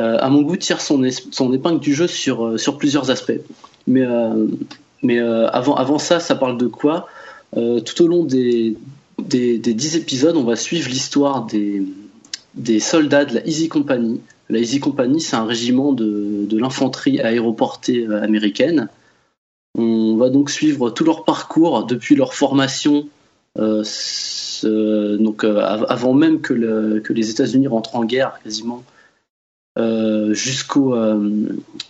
euh, 0.00 0.16
à 0.18 0.28
mon 0.30 0.42
goût, 0.42 0.56
tire 0.56 0.80
son, 0.80 1.02
son, 1.30 1.52
épingle 1.52 1.80
du 1.80 1.94
jeu 1.94 2.06
sur, 2.06 2.58
sur 2.58 2.78
plusieurs 2.78 3.10
aspects. 3.10 3.40
Mais, 3.86 4.06
mais 5.02 5.18
avant, 5.18 5.74
avant 5.74 5.98
ça, 5.98 6.20
ça 6.20 6.34
parle 6.34 6.56
de 6.56 6.66
quoi? 6.66 7.08
Tout 7.54 8.02
au 8.02 8.06
long 8.06 8.24
des, 8.24 8.76
des, 9.18 9.58
dix 9.58 9.96
épisodes, 9.96 10.36
on 10.36 10.44
va 10.44 10.56
suivre 10.56 10.88
l'histoire 10.88 11.44
des, 11.44 11.82
des 12.54 12.80
soldats 12.80 13.24
de 13.24 13.34
la 13.34 13.46
Easy 13.46 13.68
Company. 13.68 14.20
La 14.48 14.60
Easy 14.60 14.80
Company, 14.80 15.20
c'est 15.20 15.36
un 15.36 15.44
régiment 15.44 15.92
de, 15.92 16.46
de 16.48 16.58
l'infanterie 16.58 17.20
aéroportée 17.20 18.06
américaine 18.06 18.88
on 19.76 20.16
va 20.16 20.28
donc 20.28 20.50
suivre 20.50 20.90
tout 20.90 21.04
leur 21.04 21.24
parcours 21.24 21.86
depuis 21.86 22.14
leur 22.14 22.34
formation, 22.34 23.08
euh, 23.58 25.18
donc 25.18 25.44
euh, 25.44 25.60
avant 25.60 26.14
même 26.14 26.40
que, 26.40 26.52
les 26.52 27.30
États-Unis 27.30 27.68
rentrent 27.68 27.96
en 27.96 28.04
guerre 28.04 28.38
quasiment, 28.44 28.84
euh, 29.78 30.34
jusqu'au 30.34 30.94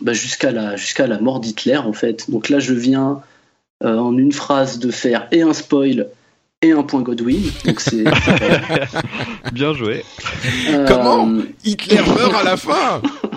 bah, 0.00 0.12
jusqu'à 0.12 0.52
la 0.52 0.76
jusqu'à 0.76 1.06
la 1.06 1.18
mort 1.18 1.40
d'Hitler 1.40 1.78
en 1.78 1.92
fait. 1.92 2.30
Donc 2.30 2.48
là, 2.48 2.58
je 2.60 2.74
viens 2.74 3.20
en 3.84 4.16
une 4.16 4.32
phrase 4.32 4.78
de 4.78 4.90
faire 4.92 5.26
et 5.32 5.42
un 5.42 5.52
spoil 5.52 6.06
et 6.62 6.70
un 6.70 6.84
point 6.84 7.02
Godwin. 7.02 7.42
Donc 7.64 7.80
c'est 7.80 8.04
bien 9.52 9.74
joué. 9.74 10.04
Comment? 10.86 11.28
Hitler 11.64 12.00
meurt 12.06 12.34
à 12.34 12.44
la 12.44 12.56
fin? 12.56 13.02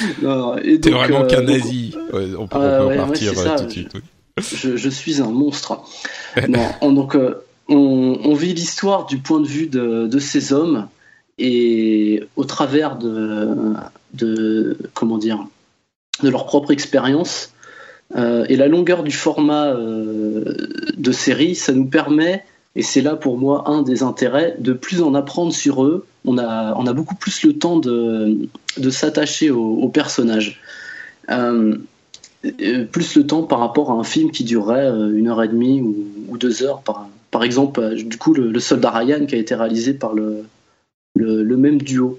T'es 0.82 0.90
vraiment 0.90 1.26
qu'un 1.26 1.40
euh, 1.40 1.58
nazi. 1.58 1.96
on 2.12 2.46
peut, 2.46 2.58
partir 2.96 3.38
euh, 3.38 3.56
tout 3.58 3.64
de 3.64 3.70
suite. 3.70 3.92
Je, 4.38 4.88
suis 4.88 5.20
un 5.20 5.30
monstre. 5.30 5.82
donc, 6.82 7.14
euh, 7.14 7.44
on, 7.68 8.34
vit 8.34 8.54
l'histoire 8.54 9.06
du 9.06 9.18
point 9.18 9.40
de 9.40 9.46
vue 9.46 9.66
de, 9.66 10.18
ces 10.18 10.52
hommes 10.52 10.88
et 11.38 12.24
au 12.36 12.44
travers 12.44 12.96
de, 12.96 13.74
de 14.14 14.76
comment 14.94 15.18
dire, 15.18 15.46
de 16.22 16.28
leur 16.28 16.46
propre 16.46 16.70
expérience. 16.70 17.52
et 18.16 18.56
la 18.56 18.68
longueur 18.68 19.02
du 19.02 19.12
format 19.12 19.74
de 19.74 21.12
série, 21.12 21.54
ça 21.54 21.72
nous 21.72 21.86
permet 21.86 22.44
et 22.76 22.82
c'est 22.82 23.02
là 23.02 23.16
pour 23.16 23.36
moi 23.38 23.64
un 23.68 23.82
des 23.82 24.02
intérêts 24.02 24.56
de 24.58 24.72
plus 24.72 25.02
en 25.02 25.14
apprendre 25.14 25.52
sur 25.52 25.84
eux. 25.84 26.06
On 26.24 26.38
a, 26.38 26.92
beaucoup 26.92 27.14
plus 27.14 27.42
le 27.44 27.54
temps 27.54 27.78
de, 27.78 28.48
s'attacher 28.90 29.50
aux, 29.50 29.88
personnages. 29.88 30.60
Euh, 31.30 31.76
plus 32.90 33.16
le 33.16 33.26
temps 33.26 33.42
par 33.42 33.58
rapport 33.58 33.90
à 33.90 33.94
un 33.94 34.04
film 34.04 34.30
qui 34.30 34.44
durerait 34.44 34.86
euh, 34.86 35.14
une 35.14 35.28
heure 35.28 35.42
et 35.42 35.48
demie 35.48 35.82
ou, 35.82 36.38
deux 36.38 36.62
heures. 36.62 36.82
Par, 36.82 37.42
exemple, 37.42 37.80
euh, 37.80 37.94
du 37.94 38.16
coup, 38.16 38.32
le, 38.32 38.58
Soldat 38.60 38.90
Ryan 38.90 39.26
qui 39.26 39.34
a 39.34 39.38
été 39.38 39.54
réalisé 39.54 39.92
par 39.92 40.14
le, 40.14 40.44
le, 41.14 41.56
même 41.56 41.78
duo. 41.78 42.18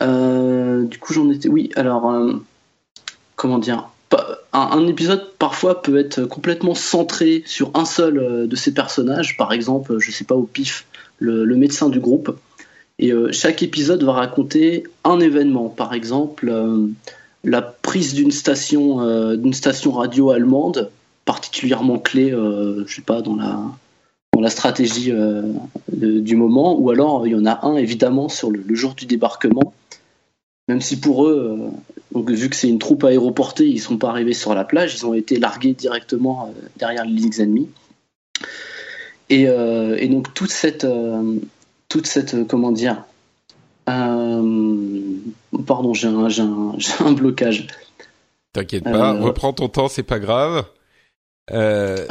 du 0.00 0.98
coup, 0.98 1.12
j'en 1.12 1.30
étais. 1.30 1.48
Oui, 1.48 1.70
alors, 1.76 2.12
comment 3.36 3.58
dire? 3.58 3.90
Un, 4.52 4.86
épisode 4.86 5.32
parfois 5.38 5.82
peut 5.82 5.98
être 5.98 6.24
complètement 6.24 6.74
centré 6.74 7.42
sur 7.46 7.70
un 7.74 7.84
seul 7.84 8.18
euh, 8.18 8.46
de 8.46 8.56
ces 8.56 8.72
personnages, 8.72 9.36
par 9.36 9.52
exemple, 9.52 9.98
je 9.98 10.10
sais 10.10 10.24
pas, 10.24 10.34
au 10.34 10.44
pif, 10.44 10.86
le, 11.18 11.44
médecin 11.56 11.88
du 11.88 12.00
groupe. 12.00 12.36
Et 12.98 13.12
euh, 13.12 13.32
chaque 13.32 13.62
épisode 13.62 14.02
va 14.02 14.12
raconter 14.12 14.84
un 15.04 15.20
événement, 15.20 15.68
par 15.68 15.94
exemple, 15.94 16.48
euh, 16.48 16.86
la 17.42 17.62
prise 17.62 18.14
d'une 18.14 18.30
station, 18.30 19.00
station 19.52 19.92
radio 19.92 20.30
allemande, 20.30 20.90
particulièrement 21.26 21.98
clé, 21.98 22.30
je 22.30 22.84
sais 22.88 23.02
pas, 23.02 23.20
dans 23.20 23.36
la, 23.36 23.60
dans 24.32 24.40
la 24.40 24.48
stratégie 24.48 25.12
du 25.92 26.36
moment, 26.36 26.80
ou 26.80 26.88
alors 26.88 27.26
il 27.26 27.32
y 27.32 27.36
en 27.36 27.44
a 27.44 27.66
un 27.66 27.76
évidemment 27.76 28.30
sur 28.30 28.50
le 28.50 28.74
jour 28.74 28.94
du 28.94 29.04
débarquement 29.04 29.74
même 30.68 30.80
si 30.80 30.98
pour 30.98 31.26
eux, 31.26 31.58
euh, 31.60 31.68
donc, 32.12 32.30
vu 32.30 32.48
que 32.48 32.56
c'est 32.56 32.68
une 32.68 32.78
troupe 32.78 33.04
aéroportée, 33.04 33.66
ils 33.66 33.76
ne 33.76 33.80
sont 33.80 33.98
pas 33.98 34.08
arrivés 34.08 34.32
sur 34.32 34.54
la 34.54 34.64
plage, 34.64 34.94
ils 34.94 35.06
ont 35.06 35.14
été 35.14 35.38
largués 35.38 35.74
directement 35.74 36.46
euh, 36.46 36.68
derrière 36.76 37.04
les 37.04 37.12
lignes 37.12 37.40
ennemies. 37.40 37.68
Et, 39.30 39.48
euh, 39.48 39.96
et, 39.98 40.08
donc 40.08 40.32
toute 40.34 40.50
cette, 40.50 40.86
toute 41.88 42.06
cette 42.06 42.46
comment 42.46 42.72
dire, 42.72 43.04
pardon, 43.86 45.94
j'ai 45.94 46.08
un, 46.08 46.26
un, 46.26 46.76
un, 47.00 47.12
blocage. 47.12 47.66
T'inquiète 48.52 48.84
pas, 48.84 49.12
reprends 49.12 49.52
ton 49.52 49.68
temps, 49.68 49.88
c'est 49.88 50.02
pas 50.02 50.18
grave. 50.18 50.64
ouais, 51.50 52.06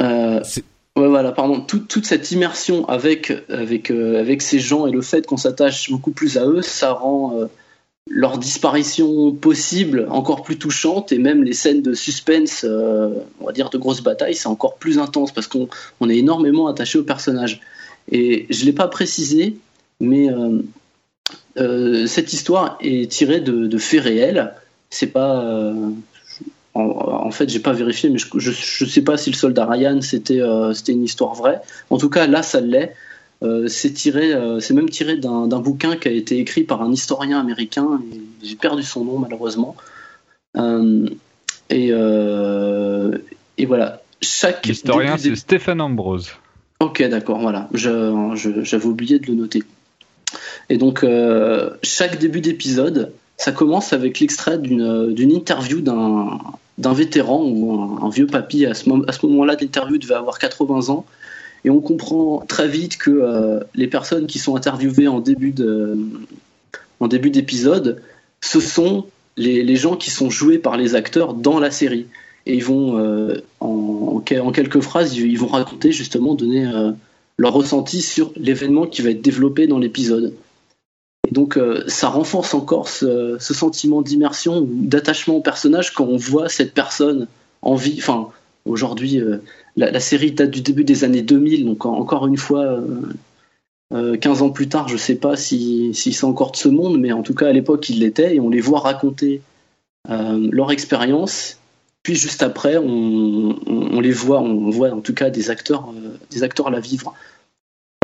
voilà, 0.96 1.32
pardon. 1.32 1.60
toute 1.60 2.04
cette 2.04 2.30
immersion 2.30 2.88
avec, 2.88 3.32
avec, 3.48 3.90
avec 3.90 4.42
ces 4.42 4.58
gens 4.58 4.86
et 4.86 4.92
le 4.92 5.02
fait 5.02 5.26
qu'on 5.26 5.36
s'attache 5.36 5.90
beaucoup 5.90 6.12
plus 6.12 6.36
à 6.36 6.46
eux, 6.46 6.62
ça 6.62 6.92
rend 6.92 7.48
leur 8.10 8.38
disparition 8.38 9.32
possible 9.32 10.06
encore 10.10 10.42
plus 10.42 10.58
touchante 10.58 11.10
et 11.12 11.18
même 11.18 11.42
les 11.42 11.54
scènes 11.54 11.80
de 11.80 11.94
suspense, 11.94 12.64
euh, 12.64 13.14
on 13.40 13.46
va 13.46 13.52
dire 13.52 13.70
de 13.70 13.78
grosses 13.78 14.02
batailles, 14.02 14.34
c'est 14.34 14.48
encore 14.48 14.76
plus 14.76 14.98
intense 14.98 15.32
parce 15.32 15.46
qu'on 15.46 15.68
on 16.00 16.10
est 16.10 16.18
énormément 16.18 16.66
attaché 16.66 16.98
au 16.98 17.02
personnage. 17.02 17.60
Et 18.12 18.46
je 18.50 18.60
ne 18.60 18.66
l'ai 18.66 18.72
pas 18.72 18.88
précisé, 18.88 19.56
mais 20.00 20.30
euh, 20.30 20.60
euh, 21.56 22.06
cette 22.06 22.32
histoire 22.34 22.76
est 22.82 23.10
tirée 23.10 23.40
de, 23.40 23.78
faits 23.78 24.02
réels. 24.02 24.52
C'est 24.90 25.06
pas. 25.06 25.72
En, 26.74 26.82
en, 26.82 27.30
fait, 27.30 27.48
j'ai 27.48 27.60
pas 27.60 27.72
vérifié, 27.72 28.10
mais 28.10 28.18
je 28.18 28.84
ne 28.84 28.90
sais 28.90 29.02
pas 29.02 29.16
si 29.16 29.30
le 29.30 29.36
soldat 29.36 29.64
Ryan 29.64 30.00
c'était 30.02 30.42
c'était 30.74 30.92
une 30.92 31.04
histoire 31.04 31.34
vraie. 31.34 31.62
En 31.88 31.96
tout 31.96 32.10
cas, 32.10 32.26
là, 32.26 32.42
ça 32.42 32.60
l'est. 32.60 32.94
Euh, 33.44 33.68
c'est 33.68 33.92
tiré, 33.92 34.32
euh, 34.32 34.58
c'est 34.58 34.72
même 34.72 34.88
tiré 34.88 35.16
d'un 35.16 35.46
bouquin 35.46 35.96
qui 35.96 36.08
a 36.08 36.10
été 36.10 36.38
écrit 36.38 36.64
par 36.64 36.82
un 36.82 36.90
historien 36.90 37.38
américain. 37.38 38.00
J'ai 38.42 38.56
perdu 38.56 38.82
son 38.82 39.04
nom 39.04 39.18
malheureusement. 39.18 39.76
Euh, 40.56 41.06
et, 41.68 41.88
et, 41.88 43.66
voilà. 43.66 44.02
Chaque 44.22 44.66
historien, 44.66 45.18
c'est 45.18 45.36
Stéphane 45.36 45.80
Ambrose. 45.80 46.30
Ok, 46.80 47.02
d'accord. 47.02 47.40
Voilà. 47.40 47.68
J'avais 47.74 48.86
oublié 48.86 49.18
de 49.18 49.26
le 49.26 49.34
noter. 49.34 49.62
Et 50.70 50.78
donc 50.78 51.04
chaque 51.82 52.18
début 52.18 52.40
d'épisode, 52.40 53.12
ça 53.36 53.52
commence 53.52 53.92
avec 53.92 54.20
l'extrait 54.20 54.58
d'une 54.58 55.32
interview 55.32 55.80
d'un 55.82 56.92
vétéran 56.94 57.42
ou 57.44 57.98
un, 58.02 58.08
vieux 58.08 58.26
papy. 58.26 58.64
À 58.64 58.72
ce, 58.72 58.88
à 59.06 59.12
ce 59.12 59.26
moment-là, 59.26 59.56
l'interview 59.60 59.98
devait 59.98 60.14
avoir 60.14 60.38
80 60.38 60.88
ans 60.88 61.04
et 61.64 61.70
on 61.70 61.80
comprend 61.80 62.44
très 62.46 62.68
vite 62.68 62.98
que 62.98 63.10
euh, 63.10 63.60
les 63.74 63.86
personnes 63.86 64.26
qui 64.26 64.38
sont 64.38 64.54
interviewées 64.54 65.08
en 65.08 65.20
début 65.20 65.50
d'épisode, 67.00 68.02
ce 68.42 68.60
sont 68.60 69.06
les, 69.36 69.76
gens 69.76 69.96
qui 69.96 70.10
sont 70.10 70.28
joués 70.28 70.58
par 70.58 70.76
les 70.76 70.94
acteurs 70.94 71.32
dans 71.32 71.58
la 71.58 71.70
série. 71.70 72.06
Et 72.46 72.56
ils 72.56 72.64
vont, 72.64 72.98
euh, 72.98 73.40
en, 73.60 74.20
quelques 74.20 74.80
phrases, 74.80 75.16
ils 75.16 75.38
vont 75.38 75.46
raconter 75.46 75.90
justement, 75.90 76.34
donner 76.34 76.66
euh, 76.66 76.92
leur 77.38 77.54
ressenti 77.54 78.02
sur 78.02 78.30
l'événement 78.36 78.86
qui 78.86 79.00
va 79.00 79.10
être 79.10 79.22
développé 79.22 79.66
dans 79.66 79.78
l'épisode. 79.78 80.34
Et 81.26 81.32
donc 81.32 81.58
ça 81.86 82.08
renforce 82.08 82.52
encore 82.52 82.90
ce, 82.90 83.38
sentiment 83.40 84.02
d'immersion 84.02 84.58
ou 84.58 84.68
d'attachement 84.70 85.36
au 85.36 85.40
personnage 85.40 85.94
quand 85.94 86.04
on 86.04 86.18
voit 86.18 86.50
cette 86.50 86.74
personne 86.74 87.26
en 87.62 87.76
vie. 87.76 87.98
Aujourd'hui, 88.64 89.20
la, 89.76 90.00
série 90.00 90.32
date 90.32 90.50
du 90.50 90.60
début 90.60 90.84
des 90.84 91.04
années 91.04 91.22
2000, 91.22 91.64
donc 91.64 91.86
encore 91.86 92.26
une 92.26 92.36
fois, 92.36 92.78
15 93.92 94.42
ans 94.42 94.50
plus 94.50 94.68
tard, 94.68 94.88
je 94.88 94.96
sais 94.96 95.16
pas 95.16 95.36
si, 95.36 95.92
si 95.94 96.12
c'est 96.12 96.24
encore 96.24 96.52
de 96.52 96.56
ce 96.56 96.68
monde, 96.68 96.98
mais 96.98 97.12
en 97.12 97.22
tout 97.22 97.34
cas 97.34 97.48
à 97.48 97.52
l'époque, 97.52 97.88
il 97.88 98.00
l'était, 98.00 98.36
et 98.36 98.40
on 98.40 98.48
les 98.48 98.60
voit 98.60 98.80
raconter 98.80 99.42
leur 100.08 100.72
expérience 100.72 101.58
puis 102.04 102.14
juste 102.16 102.42
après, 102.42 102.76
on, 102.76 104.00
les 104.00 104.12
voit, 104.12 104.38
on 104.40 104.68
voit 104.68 104.90
en 104.90 105.00
tout 105.00 105.14
cas 105.14 105.30
des 105.30 105.48
acteurs, 105.48 105.88
euh, 105.88 106.18
des 106.30 106.42
acteurs 106.42 106.70
la 106.70 106.78
vivre. 106.78 107.14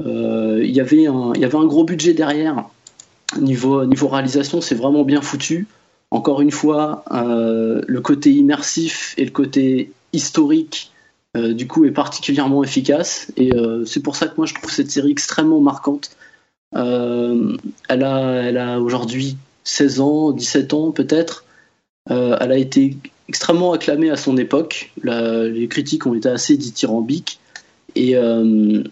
Euh, 0.03 0.61
il 0.65 0.71
y 0.71 0.81
avait 0.81 1.07
un, 1.07 1.67
gros 1.67 1.85
budget 1.85 2.15
derrière. 2.15 2.65
Niveau, 3.39 3.85
niveau 3.85 4.09
réalisation, 4.09 4.63
c'est 4.63 4.75
vraiment 4.75 5.05
bien 5.05 5.21
foutu. 5.21 5.69
Encore 6.11 6.41
une 6.41 6.51
fois, 6.51 7.05
euh, 7.13 7.83
le 7.87 8.01
côté 8.01 8.33
immersif 8.33 9.15
et 9.19 9.25
le 9.27 9.31
côté 9.31 9.93
historique, 10.13 10.93
du 11.35 11.69
coup, 11.69 11.85
est 11.85 11.93
particulièrement 11.93 12.65
efficace. 12.65 13.31
Et 13.37 13.53
c'est 13.87 14.03
pour 14.03 14.17
ça 14.17 14.27
que 14.27 14.35
moi, 14.37 14.47
je 14.47 14.55
trouve 14.55 14.71
cette 14.71 14.91
série 14.91 15.13
extrêmement 15.13 15.61
marquante. 15.61 16.11
elle 16.73 17.59
a, 17.89 18.43
elle 18.43 18.59
a 18.59 18.81
aujourd'hui 18.81 19.37
16 19.63 20.01
ans, 20.01 20.33
17 20.33 20.75
ans 20.75 20.91
peut-être. 20.91 21.45
elle 22.09 22.53
a 22.53 22.57
été 22.57 22.97
extrêmement 23.29 23.73
acclamé 23.73 24.11
à 24.11 24.17
son 24.17 24.37
époque. 24.37 24.93
les 25.05 25.69
critiques 25.69 26.07
ont 26.07 26.15
été 26.15 26.29
assez 26.29 26.57
dithyrambiques. 26.57 27.39
Et, 27.95 28.17
euh, 28.17 28.83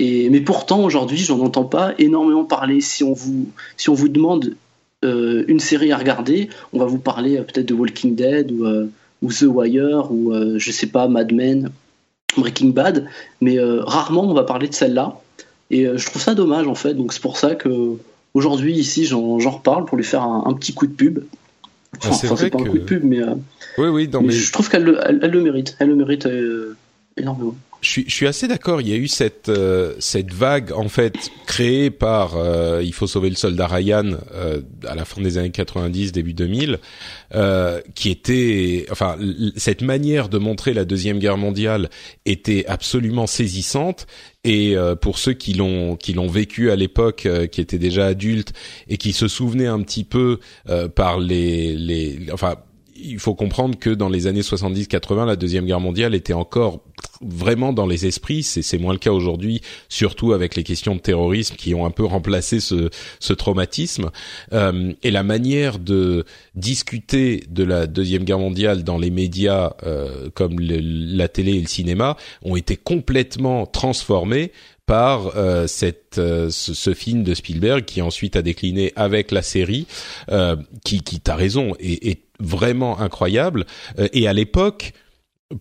mais 0.00 0.40
pourtant, 0.40 0.82
aujourd'hui, 0.84 1.18
j'en 1.18 1.40
entends 1.40 1.64
pas 1.64 1.94
énormément 1.98 2.44
parler. 2.44 2.80
Si 2.80 3.04
on 3.04 3.12
vous, 3.12 3.48
si 3.76 3.88
on 3.88 3.94
vous 3.94 4.08
demande 4.08 4.54
euh, 5.04 5.44
une 5.48 5.60
série 5.60 5.92
à 5.92 5.96
regarder, 5.96 6.48
on 6.72 6.78
va 6.78 6.86
vous 6.86 6.98
parler 6.98 7.36
euh, 7.36 7.42
peut-être 7.42 7.66
de 7.66 7.74
Walking 7.74 8.14
Dead 8.14 8.50
ou, 8.52 8.66
ou, 9.22 9.32
The 9.32 9.42
Wire 9.42 10.10
ou 10.10 10.32
je 10.56 10.70
sais 10.70 10.86
pas, 10.86 11.08
Mad 11.08 11.32
Men, 11.32 11.70
Breaking 12.36 12.68
Bad. 12.68 13.06
Mais 13.40 13.58
rarement 13.60 14.24
on 14.24 14.34
va 14.34 14.44
parler 14.44 14.68
de 14.68 14.74
celle-là. 14.74 15.20
Et 15.70 15.86
je 15.94 16.06
trouve 16.06 16.20
ça 16.22 16.34
dommage 16.34 16.66
en 16.66 16.74
fait. 16.74 16.94
Donc 16.94 17.12
c'est 17.12 17.22
pour 17.22 17.36
ça 17.36 17.54
que 17.54 17.96
aujourd'hui, 18.34 18.74
ici, 18.74 19.06
j'en 19.06 19.38
reparle 19.38 19.84
pour 19.84 19.96
lui 19.96 20.04
faire 20.04 20.22
un 20.22 20.52
petit 20.54 20.74
coup 20.74 20.86
de 20.86 20.92
pub. 20.92 21.20
Ah, 22.02 22.12
c'est 22.12 22.28
pas 22.28 22.58
un 22.58 22.64
coup 22.64 22.78
de 22.78 22.84
pub, 22.84 23.04
mais, 23.04 23.20
euh, 23.20 23.34
oui, 23.78 24.08
mais... 24.22 24.32
je 24.32 24.52
trouve 24.52 24.68
qu'elle 24.68 24.84
le, 24.84 24.98
elle, 25.04 25.18
le 25.18 25.40
mérite. 25.40 25.76
Elle 25.80 25.88
le 25.88 25.96
mérite 25.96 26.26
euh, 26.26 26.76
énormément. 27.16 27.54
Je 27.80 27.88
suis, 27.88 28.04
je 28.06 28.14
suis 28.14 28.26
assez 28.26 28.46
d'accord. 28.46 28.80
Il 28.80 28.88
y 28.88 28.92
a 28.92 28.96
eu 28.96 29.08
cette 29.08 29.48
euh, 29.48 29.94
cette 29.98 30.32
vague 30.32 30.72
en 30.72 30.88
fait 30.88 31.14
créée 31.46 31.90
par 31.90 32.36
il 32.82 32.92
faut 32.92 33.06
sauver 33.06 33.30
le 33.30 33.36
soldat 33.36 33.66
Ryan 33.66 34.12
à 34.86 34.94
la 34.94 35.04
fin 35.04 35.20
des 35.20 35.38
années 35.38 35.50
90, 35.50 36.12
début 36.12 36.34
2000, 36.34 36.78
qui 37.94 38.10
était 38.10 38.86
enfin 38.90 39.16
cette 39.56 39.82
manière 39.82 40.28
de 40.28 40.38
montrer 40.38 40.74
la 40.74 40.84
deuxième 40.84 41.18
guerre 41.18 41.36
mondiale 41.36 41.90
était 42.24 42.66
absolument 42.66 43.26
saisissante 43.26 44.06
et 44.44 44.76
euh, 44.76 44.94
pour 44.94 45.18
ceux 45.18 45.32
qui 45.32 45.52
l'ont 45.52 45.96
qui 45.96 46.12
l'ont 46.12 46.28
vécu 46.28 46.70
à 46.70 46.76
l'époque, 46.76 47.26
euh, 47.26 47.46
qui 47.46 47.60
étaient 47.60 47.78
déjà 47.78 48.06
adultes 48.06 48.52
et 48.88 48.96
qui 48.96 49.12
se 49.12 49.28
souvenaient 49.28 49.66
un 49.66 49.82
petit 49.82 50.04
peu 50.04 50.38
euh, 50.68 50.88
par 50.88 51.18
les 51.18 51.74
les 51.74 52.18
enfin 52.32 52.56
il 53.02 53.18
faut 53.18 53.34
comprendre 53.34 53.78
que 53.78 53.90
dans 53.90 54.08
les 54.08 54.26
années 54.26 54.40
70-80, 54.40 55.26
la 55.26 55.36
deuxième 55.36 55.66
guerre 55.66 55.80
mondiale 55.80 56.14
était 56.14 56.32
encore 56.32 56.80
vraiment 57.20 57.72
dans 57.72 57.86
les 57.86 58.06
esprits. 58.06 58.42
C'est 58.42 58.78
moins 58.78 58.92
le 58.92 58.98
cas 58.98 59.12
aujourd'hui, 59.12 59.60
surtout 59.88 60.32
avec 60.32 60.56
les 60.56 60.62
questions 60.62 60.94
de 60.94 61.00
terrorisme 61.00 61.56
qui 61.56 61.74
ont 61.74 61.84
un 61.84 61.90
peu 61.90 62.04
remplacé 62.04 62.60
ce, 62.60 62.90
ce 63.18 63.32
traumatisme. 63.32 64.10
Euh, 64.52 64.92
et 65.02 65.10
la 65.10 65.22
manière 65.22 65.78
de 65.78 66.24
discuter 66.54 67.44
de 67.48 67.64
la 67.64 67.86
deuxième 67.86 68.24
guerre 68.24 68.38
mondiale 68.38 68.84
dans 68.84 68.98
les 68.98 69.10
médias 69.10 69.74
euh, 69.84 70.30
comme 70.34 70.58
la 70.58 71.28
télé 71.28 71.52
et 71.52 71.60
le 71.60 71.68
cinéma 71.68 72.16
ont 72.42 72.56
été 72.56 72.76
complètement 72.76 73.66
transformés 73.66 74.52
par 74.90 75.36
euh, 75.36 75.68
cette, 75.68 76.18
euh, 76.18 76.50
ce, 76.50 76.94
film 76.94 77.22
de 77.22 77.32
Spielberg 77.32 77.84
qui 77.84 78.02
ensuite 78.02 78.34
a 78.34 78.42
décliné 78.42 78.92
avec 78.96 79.30
la 79.30 79.40
série, 79.40 79.86
euh, 80.32 80.56
qui, 80.84 81.02
qui 81.02 81.20
t'as 81.20 81.36
raison, 81.36 81.76
est, 81.78 82.08
est, 82.08 82.22
vraiment 82.40 82.98
incroyable. 83.00 83.66
et 84.12 84.26
à 84.26 84.32
l'époque, 84.32 84.92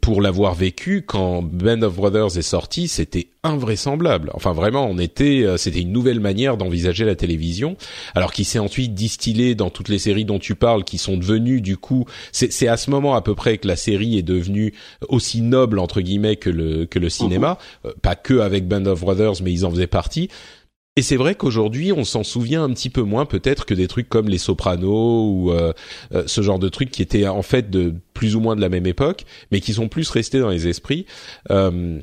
pour 0.01 0.21
l'avoir 0.21 0.53
vécu 0.53 1.01
quand 1.01 1.41
Band 1.41 1.81
of 1.81 1.95
Brothers 1.95 2.37
est 2.37 2.43
sorti, 2.43 2.87
c'était 2.87 3.29
invraisemblable. 3.43 4.29
Enfin 4.35 4.53
vraiment, 4.53 4.85
on 4.85 4.99
était, 4.99 5.43
euh, 5.43 5.57
c'était 5.57 5.81
une 5.81 5.91
nouvelle 5.91 6.19
manière 6.19 6.57
d'envisager 6.57 7.05
la 7.05 7.15
télévision. 7.15 7.75
Alors 8.13 8.31
qui 8.31 8.43
s'est 8.43 8.59
ensuite 8.59 8.93
distillé 8.93 9.55
dans 9.55 9.71
toutes 9.71 9.89
les 9.89 9.97
séries 9.97 10.25
dont 10.25 10.37
tu 10.37 10.53
parles, 10.53 10.83
qui 10.83 10.99
sont 10.99 11.17
devenues 11.17 11.61
du 11.61 11.75
coup, 11.77 12.05
c'est 12.31 12.67
à 12.67 12.77
ce 12.77 12.91
moment 12.91 13.15
à 13.15 13.21
peu 13.21 13.33
près 13.33 13.57
que 13.57 13.67
la 13.67 13.75
série 13.75 14.17
est 14.17 14.23
devenue 14.23 14.73
aussi 15.07 15.41
noble 15.41 15.79
entre 15.79 16.01
guillemets 16.01 16.35
que 16.35 16.51
le 16.51 16.85
que 16.85 16.99
le 16.99 17.09
cinéma, 17.09 17.57
mhm. 17.83 17.89
euh, 17.89 17.93
pas 18.01 18.15
que 18.15 18.39
avec 18.39 18.67
Band 18.67 18.85
of 18.85 19.01
Brothers, 19.01 19.41
mais 19.41 19.51
ils 19.51 19.65
en 19.65 19.71
faisaient 19.71 19.87
partie. 19.87 20.29
Et 20.95 21.01
c'est 21.01 21.15
vrai 21.15 21.35
qu'aujourd'hui, 21.35 21.93
on 21.93 22.03
s'en 22.03 22.23
souvient 22.23 22.63
un 22.63 22.73
petit 22.73 22.89
peu 22.89 23.03
moins 23.03 23.25
peut-être 23.25 23.65
que 23.65 23.73
des 23.73 23.87
trucs 23.87 24.09
comme 24.09 24.27
Les 24.27 24.37
Sopranos 24.37 25.31
ou 25.31 25.51
euh, 25.51 25.71
euh, 26.13 26.23
ce 26.25 26.41
genre 26.41 26.59
de 26.59 26.67
trucs 26.67 26.91
qui 26.91 27.01
étaient 27.01 27.27
en 27.27 27.41
fait 27.41 27.69
de 27.69 27.93
plus 28.13 28.35
ou 28.35 28.41
moins 28.41 28.55
de 28.55 28.61
la 28.61 28.69
même 28.69 28.85
époque, 28.85 29.25
mais 29.51 29.61
qui 29.61 29.73
sont 29.73 29.87
plus 29.87 30.09
restés 30.09 30.39
dans 30.39 30.49
les 30.49 30.67
esprits. 30.67 31.05
Euh, 31.51 32.01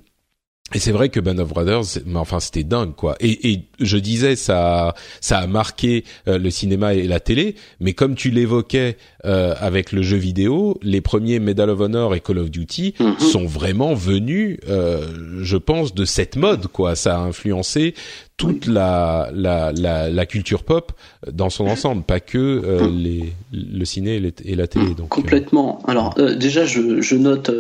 et 0.74 0.80
c'est 0.80 0.90
vrai 0.90 1.10
que 1.10 1.20
Band 1.20 1.38
of 1.38 1.50
Brothers, 1.50 2.02
enfin 2.16 2.40
c'était 2.40 2.64
dingue 2.64 2.96
quoi. 2.96 3.14
Et, 3.20 3.52
et, 3.52 3.62
je 3.78 3.98
disais 3.98 4.34
ça, 4.34 4.94
ça 5.20 5.38
a 5.38 5.46
marqué 5.46 6.02
euh, 6.26 6.38
le 6.38 6.50
cinéma 6.50 6.94
et 6.94 7.06
la 7.06 7.20
télé, 7.20 7.54
mais 7.78 7.92
comme 7.92 8.16
tu 8.16 8.30
l'évoquais 8.30 8.96
euh, 9.24 9.54
avec 9.60 9.92
le 9.92 10.02
jeu 10.02 10.16
vidéo, 10.16 10.76
les 10.82 11.00
premiers 11.00 11.38
Medal 11.38 11.70
of 11.70 11.78
Honor 11.78 12.16
et 12.16 12.20
Call 12.20 12.38
of 12.38 12.50
Duty 12.50 12.94
mhm. 12.98 13.18
sont 13.20 13.46
vraiment 13.46 13.94
venus, 13.94 14.58
euh, 14.68 15.38
je 15.40 15.56
pense, 15.56 15.94
de 15.94 16.04
cette 16.04 16.34
mode 16.34 16.66
quoi. 16.66 16.96
Ça 16.96 17.16
a 17.16 17.20
influencé 17.20 17.94
toute 18.36 18.66
la, 18.66 19.30
la, 19.32 19.72
la, 19.72 20.10
la, 20.10 20.26
culture 20.26 20.62
pop 20.62 20.92
dans 21.30 21.48
son 21.48 21.66
ensemble, 21.66 22.02
pas 22.02 22.20
que 22.20 22.36
euh, 22.38 22.86
les, 22.90 23.32
le 23.52 23.84
ciné 23.86 24.16
et, 24.44 24.54
la 24.54 24.66
télé. 24.66 24.94
Donc, 24.94 25.08
Complètement. 25.08 25.82
Alors 25.86 26.14
déjà, 26.14 26.66
je, 26.66 27.00
je 27.00 27.16
note 27.16 27.50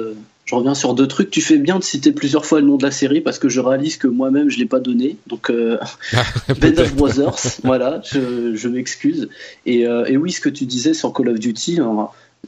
je 0.46 0.54
reviens 0.54 0.74
sur 0.74 0.94
deux 0.94 1.08
trucs. 1.08 1.30
Tu 1.30 1.42
fais 1.42 1.58
bien 1.58 1.78
de 1.78 1.84
citer 1.84 2.12
plusieurs 2.12 2.46
fois 2.46 2.60
le 2.60 2.66
nom 2.66 2.76
de 2.76 2.84
la 2.84 2.92
série 2.92 3.20
parce 3.20 3.38
que 3.38 3.48
je 3.48 3.60
réalise 3.60 3.96
que 3.96 4.06
moi-même 4.06 4.48
je 4.48 4.58
l'ai 4.58 4.66
pas 4.66 4.78
donné. 4.78 5.16
Donc 5.26 5.50
euh, 5.50 5.76
Band 6.60 6.78
of 6.78 6.94
Brothers, 6.94 7.58
voilà, 7.64 8.00
je, 8.04 8.54
je 8.54 8.68
m'excuse. 8.68 9.28
Et, 9.66 9.86
euh, 9.86 10.04
et, 10.06 10.16
oui, 10.16 10.30
ce 10.30 10.40
que 10.40 10.48
tu 10.48 10.64
disais 10.64 10.94
sur 10.94 11.12
Call 11.12 11.30
of 11.30 11.40
Duty, 11.40 11.80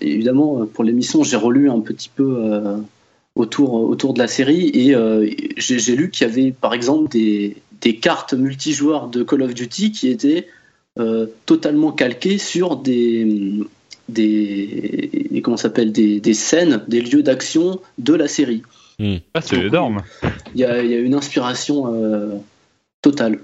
évidemment 0.01 0.65
pour 0.67 0.85
l'émission 0.85 1.25
j'ai 1.25 1.37
relu 1.37 1.69
un 1.69 1.81
petit 1.81 2.09
peu 2.09 2.37
euh, 2.39 2.77
autour 3.39 3.75
autour 3.75 4.15
de 4.15 4.19
la 4.19 4.29
série 4.29 4.71
et 4.75 4.95
euh, 4.95 5.29
j'ai 5.57 5.97
lu 5.97 6.11
qu'il 6.11 6.27
y 6.27 6.31
avait 6.31 6.53
par 6.53 6.75
exemple 6.75 7.09
des, 7.09 7.57
des 7.81 7.97
cartes 7.97 8.35
multijoueurs 8.35 9.09
de 9.09 9.23
Call 9.23 9.43
of 9.43 9.55
Duty 9.55 9.93
qui 9.93 10.09
étaient 10.09 10.49
euh, 10.99 11.27
totalement 11.47 11.93
calquées 11.93 12.39
sur 12.39 12.77
des 12.77 13.61
des 14.09 15.41
comment 15.45 15.57
s'appelle 15.57 15.93
des, 15.93 16.21
des, 16.21 16.35
scènes, 16.35 16.83
des 16.89 17.01
lieux 17.01 17.23
d'action 17.23 17.81
de 17.99 18.15
la 18.15 18.27
série. 18.27 18.63
Hmm. 18.99 19.17
Ah, 19.35 19.41
c'est 19.41 19.59
énorme. 19.59 20.03
Il 20.55 20.61
y 20.61 20.65
a, 20.65 20.83
y 20.83 20.95
a, 20.95 20.99
une 20.99 21.15
inspiration 21.15 21.95
euh, 21.95 22.35
totale. 23.03 23.39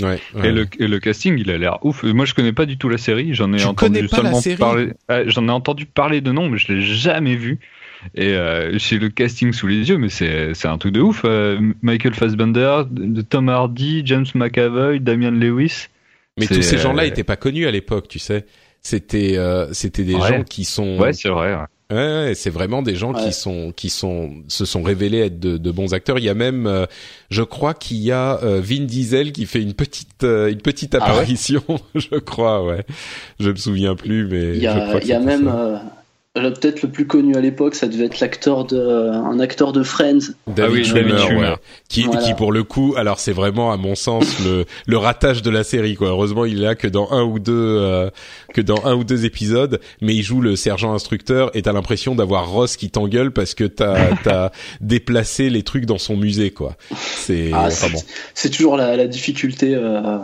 Ouais, 0.00 0.20
Et, 0.44 0.52
le, 0.52 0.66
et, 0.78 0.86
le, 0.86 1.00
casting, 1.00 1.38
il 1.38 1.50
a 1.50 1.56
l'air 1.56 1.78
ouf. 1.82 2.02
Moi, 2.02 2.26
je 2.26 2.34
connais 2.34 2.52
pas 2.52 2.66
du 2.66 2.76
tout 2.76 2.90
la 2.90 2.98
série. 2.98 3.32
J'en 3.32 3.52
ai 3.54 3.64
entendu 3.64 4.06
seulement 4.08 4.40
parler. 4.58 4.92
Ah, 5.08 5.26
j'en 5.26 5.48
ai 5.48 5.50
entendu 5.50 5.86
parler 5.86 6.20
de 6.20 6.32
nom, 6.32 6.50
mais 6.50 6.58
je 6.58 6.72
l'ai 6.72 6.82
jamais 6.82 7.34
vu. 7.34 7.58
Et 8.14 8.34
euh, 8.34 8.78
j'ai 8.78 8.98
le 8.98 9.08
casting 9.08 9.52
sous 9.52 9.66
les 9.66 9.88
yeux, 9.88 9.98
mais 9.98 10.08
c'est 10.08 10.66
un 10.66 10.78
truc 10.78 10.92
de 10.92 11.00
ouf. 11.00 11.22
Euh, 11.24 11.58
Michael 11.82 12.14
Fassbender, 12.14 12.82
Tom 13.28 13.48
Hardy, 13.48 14.02
James 14.04 14.26
McAvoy, 14.34 15.00
Damian 15.00 15.30
Lewis. 15.30 15.88
Mais 16.38 16.46
tous 16.46 16.62
ces 16.62 16.78
gens-là 16.78 17.04
n'étaient 17.04 17.24
pas 17.24 17.36
connus 17.36 17.66
à 17.66 17.70
l'époque, 17.70 18.08
tu 18.08 18.18
sais. 18.18 18.44
C'était 18.86 19.36
euh, 19.36 19.72
c'était 19.72 20.04
des 20.04 20.12
gens 20.12 20.44
qui 20.44 20.64
sont 20.64 20.96
ouais 20.98 21.12
c'est 21.12 21.28
vrai 21.28 21.56
ouais, 21.90 21.96
ouais 21.96 22.32
c'est 22.36 22.50
vraiment 22.50 22.82
des 22.82 22.94
gens 22.94 23.12
qui 23.14 23.32
sont 23.32 23.72
qui 23.74 23.90
sont 23.90 24.44
se 24.46 24.64
sont 24.64 24.84
révélés 24.84 25.22
être 25.22 25.40
de, 25.40 25.56
de 25.56 25.70
bons 25.72 25.92
acteurs. 25.92 26.20
Il 26.20 26.24
y 26.24 26.28
a 26.28 26.34
même 26.34 26.68
euh, 26.68 26.86
je 27.28 27.42
crois 27.42 27.74
qu'il 27.74 27.96
y 27.96 28.12
a 28.12 28.40
euh, 28.44 28.60
Vin 28.62 28.84
Diesel 28.84 29.32
qui 29.32 29.44
fait 29.46 29.60
une 29.60 29.74
petite 29.74 30.22
une 30.22 30.60
petite 30.62 30.94
ah 30.94 30.98
apparition 30.98 31.64
je 31.96 32.16
crois 32.16 32.64
ouais. 32.64 32.84
Je 33.40 33.50
me 33.50 33.56
souviens 33.56 33.96
plus 33.96 34.28
mais 34.28 34.54
il 34.54 34.62
y 34.62 34.68
a, 34.68 35.00
il 35.00 35.08
y 35.08 35.12
a 35.12 35.18
même 35.18 35.52
peut-être 36.42 36.82
le 36.82 36.90
plus 36.90 37.06
connu 37.06 37.34
à 37.34 37.40
l'époque, 37.40 37.74
ça 37.74 37.88
devait 37.88 38.06
être 38.06 38.20
l'acteur 38.20 38.64
de, 38.66 38.78
un 38.78 39.40
acteur 39.40 39.72
de 39.72 39.82
Friends. 39.82 40.32
David 40.46 40.86
ah 40.94 41.56
qui, 41.88 42.06
qui 42.08 42.34
pour 42.34 42.52
le 42.52 42.62
coup, 42.62 42.94
alors 42.96 43.18
c'est 43.18 43.32
vraiment 43.32 43.72
à 43.72 43.76
mon 43.76 43.94
sens 43.94 44.44
le, 44.44 44.66
le 44.86 44.96
ratage 44.98 45.42
de 45.42 45.50
la 45.50 45.64
série 45.64 45.94
quoi. 45.94 46.08
Heureusement 46.08 46.44
il 46.44 46.58
est 46.58 46.66
là 46.66 46.74
que 46.74 46.88
dans 46.88 47.10
un 47.12 47.22
ou 47.24 47.38
deux, 47.38 47.52
euh, 47.54 48.10
que 48.52 48.60
dans 48.60 48.84
un 48.86 48.94
ou 48.94 49.04
deux 49.04 49.24
épisodes, 49.24 49.80
mais 50.00 50.14
il 50.14 50.22
joue 50.22 50.40
le 50.40 50.56
sergent 50.56 50.92
instructeur 50.92 51.50
et 51.54 51.62
t'as 51.62 51.72
l'impression 51.72 52.14
d'avoir 52.14 52.50
Ross 52.50 52.76
qui 52.76 52.90
t'engueule 52.90 53.30
parce 53.32 53.54
que 53.54 53.64
t'as 53.64 53.96
as 54.26 54.52
déplacé 54.80 55.48
les 55.50 55.62
trucs 55.62 55.86
dans 55.86 55.98
son 55.98 56.16
musée 56.16 56.50
quoi. 56.50 56.76
C'est 56.96 57.50
ah, 57.52 57.68
bon. 57.92 58.00
C'est 58.34 58.50
toujours 58.50 58.76
la, 58.76 58.96
la 58.96 59.06
difficulté. 59.06 59.74
Euh 59.74 60.18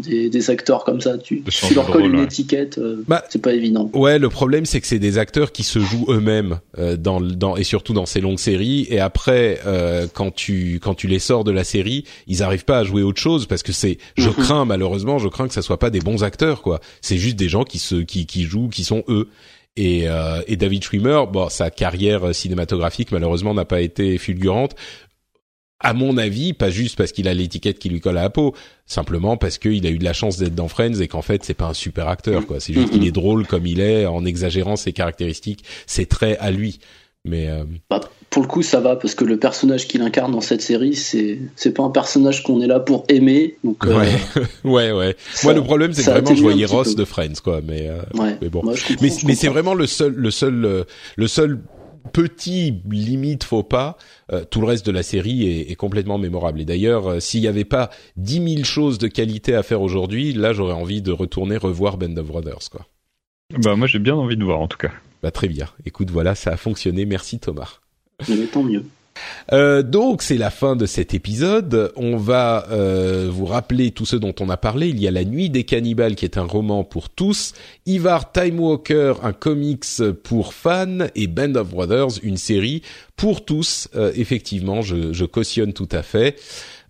des, 0.00 0.50
acteurs 0.50 0.84
comme 0.84 1.00
ça. 1.00 1.18
Tu, 1.18 1.42
tu 1.42 1.74
leur 1.74 1.90
colles 1.90 2.06
une 2.06 2.20
étiquette, 2.20 2.78
euh, 2.78 3.02
bah, 3.06 3.24
c'est 3.28 3.42
pas 3.42 3.52
évident. 3.52 3.90
Ouais, 3.94 4.18
le 4.18 4.28
problème 4.28 4.66
c'est 4.66 4.80
que 4.80 4.86
c'est 4.86 4.98
des 4.98 5.18
acteurs 5.18 5.52
qui 5.52 5.62
se 5.62 5.78
jouent 5.78 6.06
eux-mêmes 6.08 6.60
euh, 6.78 6.96
dans, 6.96 7.20
dans 7.20 7.56
et 7.56 7.64
surtout 7.64 7.92
dans 7.92 8.06
ces 8.06 8.20
longues 8.20 8.38
séries. 8.38 8.86
Et 8.90 9.00
après, 9.00 9.60
euh, 9.66 10.06
quand 10.12 10.34
tu 10.34 10.80
quand 10.82 10.94
tu 10.94 11.06
les 11.06 11.18
sors 11.18 11.44
de 11.44 11.50
la 11.50 11.64
série, 11.64 12.04
ils 12.26 12.42
arrivent 12.42 12.64
pas 12.64 12.78
à 12.78 12.84
jouer 12.84 13.02
autre 13.02 13.20
chose 13.20 13.46
parce 13.46 13.62
que 13.62 13.72
c'est. 13.72 13.98
Je 14.16 14.28
mhm. 14.28 14.34
crains 14.34 14.64
malheureusement, 14.64 15.18
je 15.18 15.28
crains 15.28 15.48
que 15.48 15.54
ça 15.54 15.62
soit 15.62 15.78
pas 15.78 15.90
des 15.90 16.00
bons 16.00 16.24
acteurs 16.24 16.62
quoi. 16.62 16.80
C'est 17.00 17.18
juste 17.18 17.36
des 17.36 17.48
gens 17.48 17.64
qui 17.64 17.78
se 17.78 17.96
qui 17.96 18.26
qui 18.26 18.44
jouent, 18.44 18.68
qui 18.68 18.84
sont 18.84 19.04
eux. 19.08 19.28
Et, 19.76 20.08
euh, 20.08 20.42
et, 20.48 20.56
David 20.56 20.82
Schwimmer, 20.82 21.22
bon, 21.32 21.48
sa 21.48 21.70
carrière 21.70 22.34
cinématographique 22.34 23.12
malheureusement 23.12 23.54
n'a 23.54 23.64
pas 23.64 23.80
été 23.80 24.18
fulgurante 24.18 24.74
à 25.80 25.94
mon 25.94 26.18
avis, 26.18 26.52
pas 26.52 26.70
juste 26.70 26.96
parce 26.96 27.12
qu'il 27.12 27.26
a 27.26 27.34
l'étiquette 27.34 27.78
qui 27.78 27.88
lui 27.88 28.00
colle 28.00 28.18
à 28.18 28.22
la 28.22 28.30
peau, 28.30 28.54
simplement 28.86 29.36
parce 29.36 29.58
qu'il 29.58 29.86
a 29.86 29.90
eu 29.90 29.98
de 29.98 30.04
la 30.04 30.12
chance 30.12 30.36
d'être 30.36 30.54
dans 30.54 30.68
Friends 30.68 31.00
et 31.00 31.08
qu'en 31.08 31.22
fait 31.22 31.42
c'est 31.42 31.54
pas 31.54 31.66
un 31.66 31.74
super 31.74 32.08
acteur 32.08 32.46
quoi. 32.46 32.60
C'est 32.60 32.74
juste 32.74 32.90
qu'il 32.90 33.06
est 33.06 33.12
drôle 33.12 33.46
comme 33.46 33.66
il 33.66 33.80
est 33.80 34.06
en 34.06 34.24
exagérant 34.24 34.76
ses 34.76 34.92
caractéristiques, 34.92 35.64
ses 35.86 36.06
traits 36.06 36.36
à 36.40 36.50
lui. 36.50 36.80
Mais 37.24 37.48
euh... 37.48 37.64
bah, 37.90 38.00
pour 38.30 38.42
le 38.42 38.48
coup 38.48 38.62
ça 38.62 38.80
va 38.80 38.96
parce 38.96 39.14
que 39.14 39.24
le 39.24 39.38
personnage 39.38 39.86
qu'il 39.86 40.00
incarne 40.00 40.32
dans 40.32 40.40
cette 40.40 40.62
série 40.62 40.94
c'est 40.94 41.38
c'est 41.54 41.72
pas 41.72 41.82
un 41.82 41.90
personnage 41.90 42.42
qu'on 42.42 42.62
est 42.62 42.66
là 42.66 42.80
pour 42.80 43.04
aimer 43.08 43.56
donc 43.62 43.84
euh, 43.84 43.98
ouais 43.98 44.08
ouais 44.64 44.92
ouais. 44.92 45.16
Moi 45.44 45.52
le 45.52 45.62
problème 45.62 45.92
c'est 45.92 46.02
que 46.02 46.10
vraiment 46.10 46.34
je 46.34 46.40
voyais 46.40 46.64
Ross 46.64 46.96
de 46.96 47.04
Friends 47.04 47.42
quoi 47.44 47.60
mais 47.62 47.88
euh, 47.88 48.00
ouais. 48.14 48.38
mais 48.40 48.48
bon 48.48 48.62
mais, 48.64 49.10
mais 49.26 49.34
c'est 49.34 49.48
vraiment 49.48 49.74
le 49.74 49.86
seul 49.86 50.14
le 50.14 50.30
seul 50.30 50.64
euh, 50.64 50.84
le 51.16 51.28
seul 51.28 51.58
petit 52.12 52.82
limite 52.90 53.44
faux 53.44 53.62
pas, 53.62 53.96
euh, 54.32 54.44
tout 54.44 54.60
le 54.60 54.66
reste 54.66 54.86
de 54.86 54.92
la 54.92 55.02
série 55.02 55.46
est, 55.46 55.70
est 55.70 55.76
complètement 55.76 56.18
mémorable. 56.18 56.60
Et 56.60 56.64
d'ailleurs, 56.64 57.08
euh, 57.08 57.20
s'il 57.20 57.40
n'y 57.40 57.48
avait 57.48 57.64
pas 57.64 57.90
dix 58.16 58.40
mille 58.40 58.64
choses 58.64 58.98
de 58.98 59.08
qualité 59.08 59.54
à 59.54 59.62
faire 59.62 59.82
aujourd'hui, 59.82 60.32
là 60.32 60.52
j'aurais 60.52 60.74
envie 60.74 61.02
de 61.02 61.12
retourner 61.12 61.56
revoir 61.56 61.96
Band 61.96 62.16
of 62.16 62.26
Brothers, 62.26 62.70
quoi. 62.70 62.86
Bah 63.58 63.74
moi 63.74 63.86
j'ai 63.86 63.98
bien 63.98 64.14
envie 64.14 64.36
de 64.36 64.44
voir 64.44 64.60
en 64.60 64.68
tout 64.68 64.78
cas. 64.78 64.92
Bah 65.22 65.30
très 65.30 65.48
bien. 65.48 65.66
Écoute, 65.84 66.10
voilà, 66.10 66.34
ça 66.34 66.52
a 66.52 66.56
fonctionné. 66.56 67.04
Merci 67.04 67.38
Thomas. 67.40 67.80
Mais 68.28 68.46
tant 68.46 68.62
mieux. 68.62 68.84
Euh, 69.52 69.82
donc 69.82 70.22
c'est 70.22 70.36
la 70.36 70.50
fin 70.50 70.76
de 70.76 70.86
cet 70.86 71.14
épisode. 71.14 71.92
On 71.96 72.16
va 72.16 72.66
euh, 72.70 73.28
vous 73.30 73.46
rappeler 73.46 73.90
tous 73.90 74.06
ceux 74.06 74.20
dont 74.20 74.34
on 74.40 74.48
a 74.48 74.56
parlé. 74.56 74.88
Il 74.88 75.00
y 75.00 75.08
a 75.08 75.10
La 75.10 75.24
Nuit 75.24 75.50
des 75.50 75.64
Cannibales 75.64 76.14
qui 76.14 76.24
est 76.24 76.38
un 76.38 76.44
roman 76.44 76.84
pour 76.84 77.10
tous, 77.10 77.52
Ivar 77.86 78.32
Time 78.32 78.60
Walker 78.60 79.14
un 79.22 79.32
comics 79.32 79.84
pour 80.22 80.54
fans 80.54 81.06
et 81.14 81.26
Band 81.26 81.54
of 81.54 81.70
Brothers 81.70 82.18
une 82.22 82.36
série 82.36 82.82
pour 83.16 83.44
tous. 83.44 83.88
Euh, 83.94 84.12
effectivement, 84.14 84.80
je, 84.80 85.24
cautionne 85.24 85.74
tout 85.74 85.88
à 85.92 86.02
fait. 86.02 86.36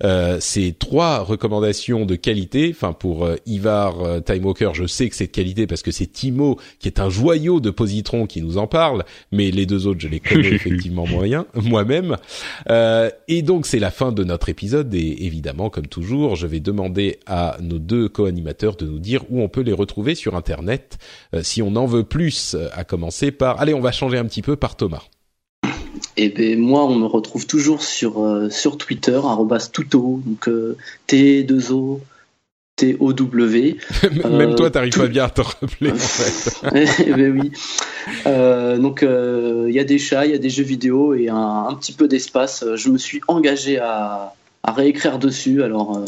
Euh, 0.03 0.39
ces 0.41 0.73
trois 0.73 1.21
recommandations 1.21 2.07
de 2.07 2.17
qualité. 2.17 2.71
Enfin, 2.75 2.93
pour 2.93 3.25
euh, 3.25 3.37
Ivar 3.47 4.01
euh, 4.01 4.21
Time 4.21 4.45
Walker, 4.45 4.71
je 4.73 4.87
sais 4.87 5.09
que 5.09 5.17
c'est 5.17 5.27
de 5.27 5.33
qualité 5.33 5.67
parce 5.67 5.83
que 5.83 5.91
c'est 5.91 6.07
Timo 6.07 6.59
qui 6.79 6.89
est 6.89 7.01
un 7.01 7.11
joyau 7.11 7.61
de 7.61 7.71
positron 7.71 8.27
qui 8.27 8.41
nous 8.41 8.59
en 8.59 8.67
parle. 8.67 9.05
Mais 9.33 9.51
les 9.51 9.67
deux 9.67 9.87
autres, 9.87 10.01
je 10.01 10.09
les 10.09 10.21
connais 10.21 10.49
effectivement 10.55 11.07
moyen, 11.07 11.47
moi-même. 11.55 12.17
Euh, 12.71 13.11
et 13.29 13.43
donc, 13.43 13.67
c'est 13.67 13.79
la 13.79 13.91
fin 13.91 14.13
de 14.13 14.25
notre 14.25 14.49
épisode. 14.49 14.95
Et 14.95 15.27
évidemment, 15.27 15.71
comme 15.71 15.87
toujours, 15.87 16.37
je 16.37 16.47
vais 16.47 16.61
demander 16.61 17.19
à 17.27 17.57
nos 17.61 17.79
deux 17.79 18.09
co-animateurs 18.09 18.77
de 18.77 18.87
nous 18.87 18.99
dire 18.99 19.25
où 19.31 19.43
on 19.43 19.49
peut 19.49 19.63
les 19.63 19.73
retrouver 19.73 20.15
sur 20.15 20.35
Internet. 20.35 20.99
si 21.43 21.63
on 21.63 21.77
en 21.77 21.87
veut 21.87 22.05
plus, 22.05 22.57
à 22.73 22.85
commencer 22.85 23.31
par... 23.31 23.61
Allez, 23.61 23.75
on 23.75 23.81
va 23.81 23.93
changer 23.93 24.19
un 24.19 24.25
petit 24.25 24.43
peu 24.43 24.57
par 24.57 24.77
Thomas. 24.77 25.03
Et 26.21 26.29
ben 26.29 26.59
moi, 26.59 26.85
on 26.85 26.97
me 26.97 27.07
retrouve 27.07 27.47
toujours 27.47 27.83
sur, 27.83 28.23
euh, 28.23 28.51
sur 28.51 28.77
Twitter, 28.77 29.19
@tuto, 29.73 30.21
donc 30.27 30.49
euh, 30.49 30.77
T2O. 31.09 32.01
T-O-W. 32.77 33.77
Même 34.31 34.55
toi, 34.55 34.71
t'arrives 34.71 34.97
pas 34.97 35.07
bien 35.07 35.25
à 35.25 35.29
te 35.29 35.43
rappeler, 35.43 35.91
en 35.91 35.97
fait. 35.97 36.63
eh 37.07 37.13
ben 37.13 37.39
oui. 37.39 37.53
Euh, 38.27 38.79
donc, 38.79 39.03
il 39.03 39.75
y 39.75 39.79
a 39.79 39.85
des 39.85 39.99
chats, 39.99 40.25
il 40.25 40.33
y 40.33 40.35
a 40.35 40.39
des 40.39 40.49
jeux 40.49 40.63
vidéo 40.63 41.13
et 41.13 41.29
un, 41.29 41.67
un 41.69 41.75
petit 41.75 41.93
peu 41.93 42.09
d'espace. 42.09 42.65
Je 42.77 42.89
me 42.89 42.97
suis 42.97 43.21
engagé 43.29 43.79
à, 43.79 44.35
à 44.63 44.73
réécrire 44.73 45.19
dessus. 45.19 45.63
Alors, 45.63 46.03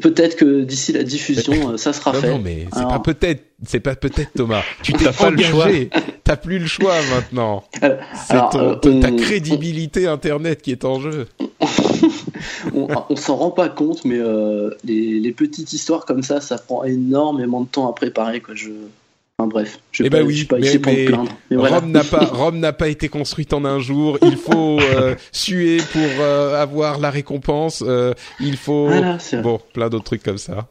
Peut-être 0.00 0.36
que 0.36 0.62
d'ici 0.62 0.92
la 0.92 1.02
diffusion, 1.02 1.76
ça 1.76 1.92
sera 1.92 2.14
fait. 2.14 2.30
Non, 2.30 2.38
mais 2.38 2.66
c'est 2.72 2.82
pas 2.82 3.00
peut-être, 3.00 3.44
c'est 3.66 3.80
pas 3.80 3.94
peut-être 3.94 4.30
Thomas. 4.34 4.62
Tu 4.82 4.92
t'es 4.92 5.08
engagé. 5.22 5.90
T'as 6.24 6.36
plus 6.36 6.58
le 6.58 6.66
choix 6.66 6.94
maintenant. 7.14 7.64
C'est 7.80 8.56
euh, 8.56 8.74
ta 8.76 9.10
crédibilité 9.10 10.06
internet 10.06 10.62
qui 10.62 10.70
est 10.70 10.84
en 10.84 11.00
jeu. 11.00 11.26
on, 12.74 12.86
on 13.08 13.16
s'en 13.16 13.36
rend 13.36 13.50
pas 13.50 13.68
compte, 13.68 14.04
mais 14.04 14.18
euh, 14.18 14.70
les, 14.84 15.18
les, 15.18 15.32
petites 15.32 15.72
histoires 15.72 16.04
comme 16.04 16.22
ça, 16.22 16.40
ça 16.40 16.58
prend 16.58 16.84
énormément 16.84 17.62
de 17.62 17.66
temps 17.66 17.90
à 17.90 17.92
préparer. 17.92 18.40
Quoi. 18.40 18.54
Je, 18.54 18.70
bref, 19.46 19.80
je 19.92 20.04
eh 20.04 20.10
ben 20.10 20.24
oui, 20.24 20.44
pas 20.44 20.58
mais, 20.58 20.78
mais 21.50 21.56
Rome 21.56 21.90
n'a 21.90 22.04
pas 22.04 22.24
Rome 22.24 22.58
n'a 22.58 22.72
pas 22.72 22.88
été 22.88 23.08
construite 23.08 23.52
en 23.52 23.64
un 23.64 23.80
jour. 23.80 24.18
Il 24.22 24.36
faut 24.36 24.78
euh, 24.94 25.14
suer 25.32 25.78
pour 25.78 26.02
euh, 26.20 26.60
avoir 26.60 26.98
la 26.98 27.10
récompense. 27.10 27.82
Euh, 27.86 28.14
il 28.40 28.56
faut 28.56 28.90
bon 29.42 29.60
plein 29.72 29.88
d'autres 29.88 30.04
trucs 30.04 30.22
comme 30.22 30.38
ça. 30.38 30.68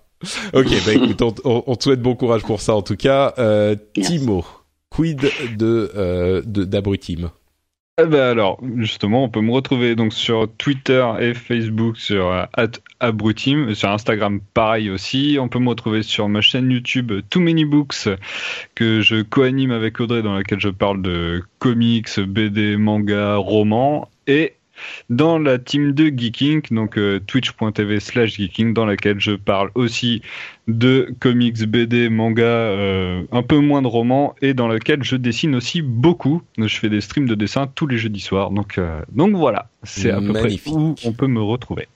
Ok, 0.53 0.67
bah 0.85 0.93
écoute, 0.93 1.21
on, 1.21 1.63
on, 1.65 1.75
te 1.75 1.83
souhaite 1.83 2.01
bon 2.01 2.15
courage 2.15 2.43
pour 2.43 2.61
ça 2.61 2.75
en 2.75 2.81
tout 2.81 2.95
cas. 2.95 3.33
Timo, 3.95 4.45
quid 4.89 5.21
de 5.57 6.43
d'Abrutim? 6.45 7.31
Eh 7.97 8.05
ben 8.05 8.21
alors, 8.21 8.59
justement, 8.77 9.25
on 9.25 9.29
peut 9.29 9.41
me 9.41 9.51
retrouver 9.51 9.95
donc 9.95 10.13
sur 10.13 10.47
Twitter 10.57 11.05
et 11.19 11.33
Facebook 11.33 11.97
sur 11.97 12.31
euh, 12.31 12.45
@abrutim, 12.99 13.73
sur 13.75 13.89
Instagram 13.89 14.39
pareil 14.53 14.89
aussi. 14.89 15.37
On 15.39 15.49
peut 15.49 15.59
me 15.59 15.69
retrouver 15.69 16.01
sur 16.01 16.29
ma 16.29 16.41
chaîne 16.41 16.71
YouTube 16.71 17.11
Too 17.29 17.41
Many 17.41 17.65
Books 17.65 18.07
que 18.75 19.01
je 19.01 19.21
co-anime 19.21 19.71
avec 19.71 19.99
Audrey 19.99 20.21
dans 20.21 20.33
laquelle 20.33 20.61
je 20.61 20.69
parle 20.69 21.01
de 21.01 21.43
comics, 21.59 22.19
BD, 22.19 22.77
manga, 22.77 23.35
romans 23.35 24.09
et 24.25 24.53
dans 25.09 25.39
la 25.39 25.57
team 25.59 25.91
de 25.93 26.05
Geeking, 26.05 26.61
donc 26.71 26.97
euh, 26.97 27.19
twitch.tv 27.19 27.99
slash 27.99 28.37
geeking, 28.37 28.73
dans 28.73 28.85
laquelle 28.85 29.19
je 29.19 29.33
parle 29.33 29.71
aussi 29.75 30.21
de 30.67 31.13
comics, 31.19 31.63
BD, 31.63 32.09
manga, 32.09 32.43
euh, 32.43 33.23
un 33.31 33.43
peu 33.43 33.59
moins 33.59 33.81
de 33.81 33.87
romans, 33.87 34.35
et 34.41 34.53
dans 34.53 34.67
laquelle 34.67 35.03
je 35.03 35.15
dessine 35.15 35.55
aussi 35.55 35.81
beaucoup. 35.81 36.41
Je 36.57 36.77
fais 36.77 36.89
des 36.89 37.01
streams 37.01 37.27
de 37.27 37.35
dessin 37.35 37.67
tous 37.67 37.87
les 37.87 37.97
jeudis 37.97 38.19
soirs. 38.19 38.51
Donc, 38.51 38.77
euh, 38.77 39.01
donc 39.11 39.35
voilà, 39.35 39.69
c'est 39.83 40.11
à 40.11 40.19
peu 40.19 40.33
près 40.33 40.55
où 40.67 40.95
on 41.03 41.11
peut 41.13 41.27
me 41.27 41.41
retrouver. 41.41 41.87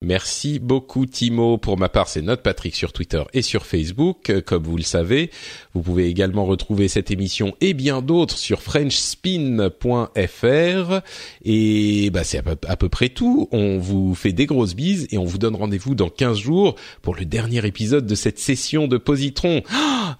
Merci 0.00 0.60
beaucoup 0.60 1.06
Timo. 1.06 1.58
Pour 1.58 1.76
ma 1.76 1.88
part, 1.88 2.06
c'est 2.06 2.22
Note 2.22 2.44
Patrick 2.44 2.76
sur 2.76 2.92
Twitter 2.92 3.20
et 3.32 3.42
sur 3.42 3.66
Facebook, 3.66 4.30
euh, 4.30 4.40
comme 4.40 4.62
vous 4.62 4.76
le 4.76 4.84
savez. 4.84 5.32
Vous 5.74 5.82
pouvez 5.82 6.06
également 6.06 6.44
retrouver 6.44 6.86
cette 6.86 7.10
émission 7.10 7.56
et 7.60 7.74
bien 7.74 8.00
d'autres 8.00 8.38
sur 8.38 8.62
frenchspin.fr. 8.62 11.00
Et 11.44 12.10
bah, 12.10 12.22
c'est 12.22 12.38
à 12.38 12.76
peu, 12.76 12.88
près 12.88 13.08
tout. 13.08 13.48
On 13.50 13.78
vous 13.78 14.14
fait 14.14 14.32
des 14.32 14.46
grosses 14.46 14.76
bises 14.76 15.08
et 15.10 15.18
on 15.18 15.24
vous 15.24 15.38
donne 15.38 15.56
rendez-vous 15.56 15.96
dans 15.96 16.10
15 16.10 16.38
jours 16.38 16.76
pour 17.02 17.16
le 17.16 17.24
dernier 17.24 17.66
épisode 17.66 18.06
de 18.06 18.14
cette 18.14 18.38
session 18.38 18.86
de 18.86 18.98
Positron. 18.98 19.62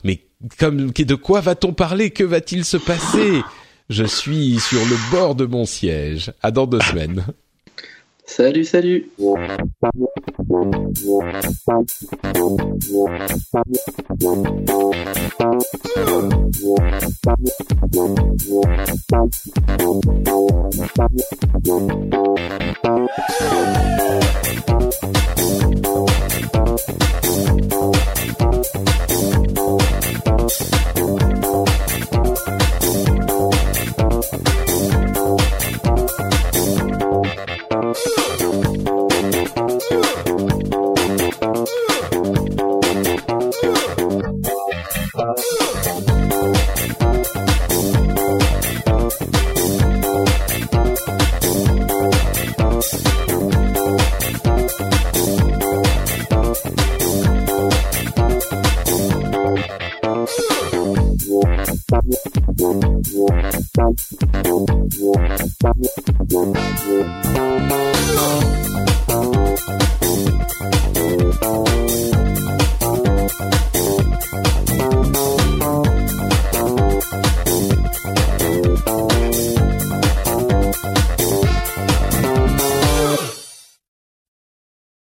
mais 0.02 0.24
comme, 0.58 0.90
de 0.90 1.14
quoi 1.14 1.40
va-t-on 1.40 1.72
parler? 1.72 2.10
Que 2.10 2.24
va-t-il 2.24 2.64
se 2.64 2.78
passer? 2.78 3.42
Je 3.90 4.04
suis 4.04 4.58
sur 4.58 4.80
le 4.80 4.96
bord 5.12 5.36
de 5.36 5.46
mon 5.46 5.66
siège. 5.66 6.32
À 6.42 6.50
dans 6.50 6.66
deux 6.66 6.80
semaines. 6.80 7.24
Salut, 8.28 8.64
salut 8.64 9.08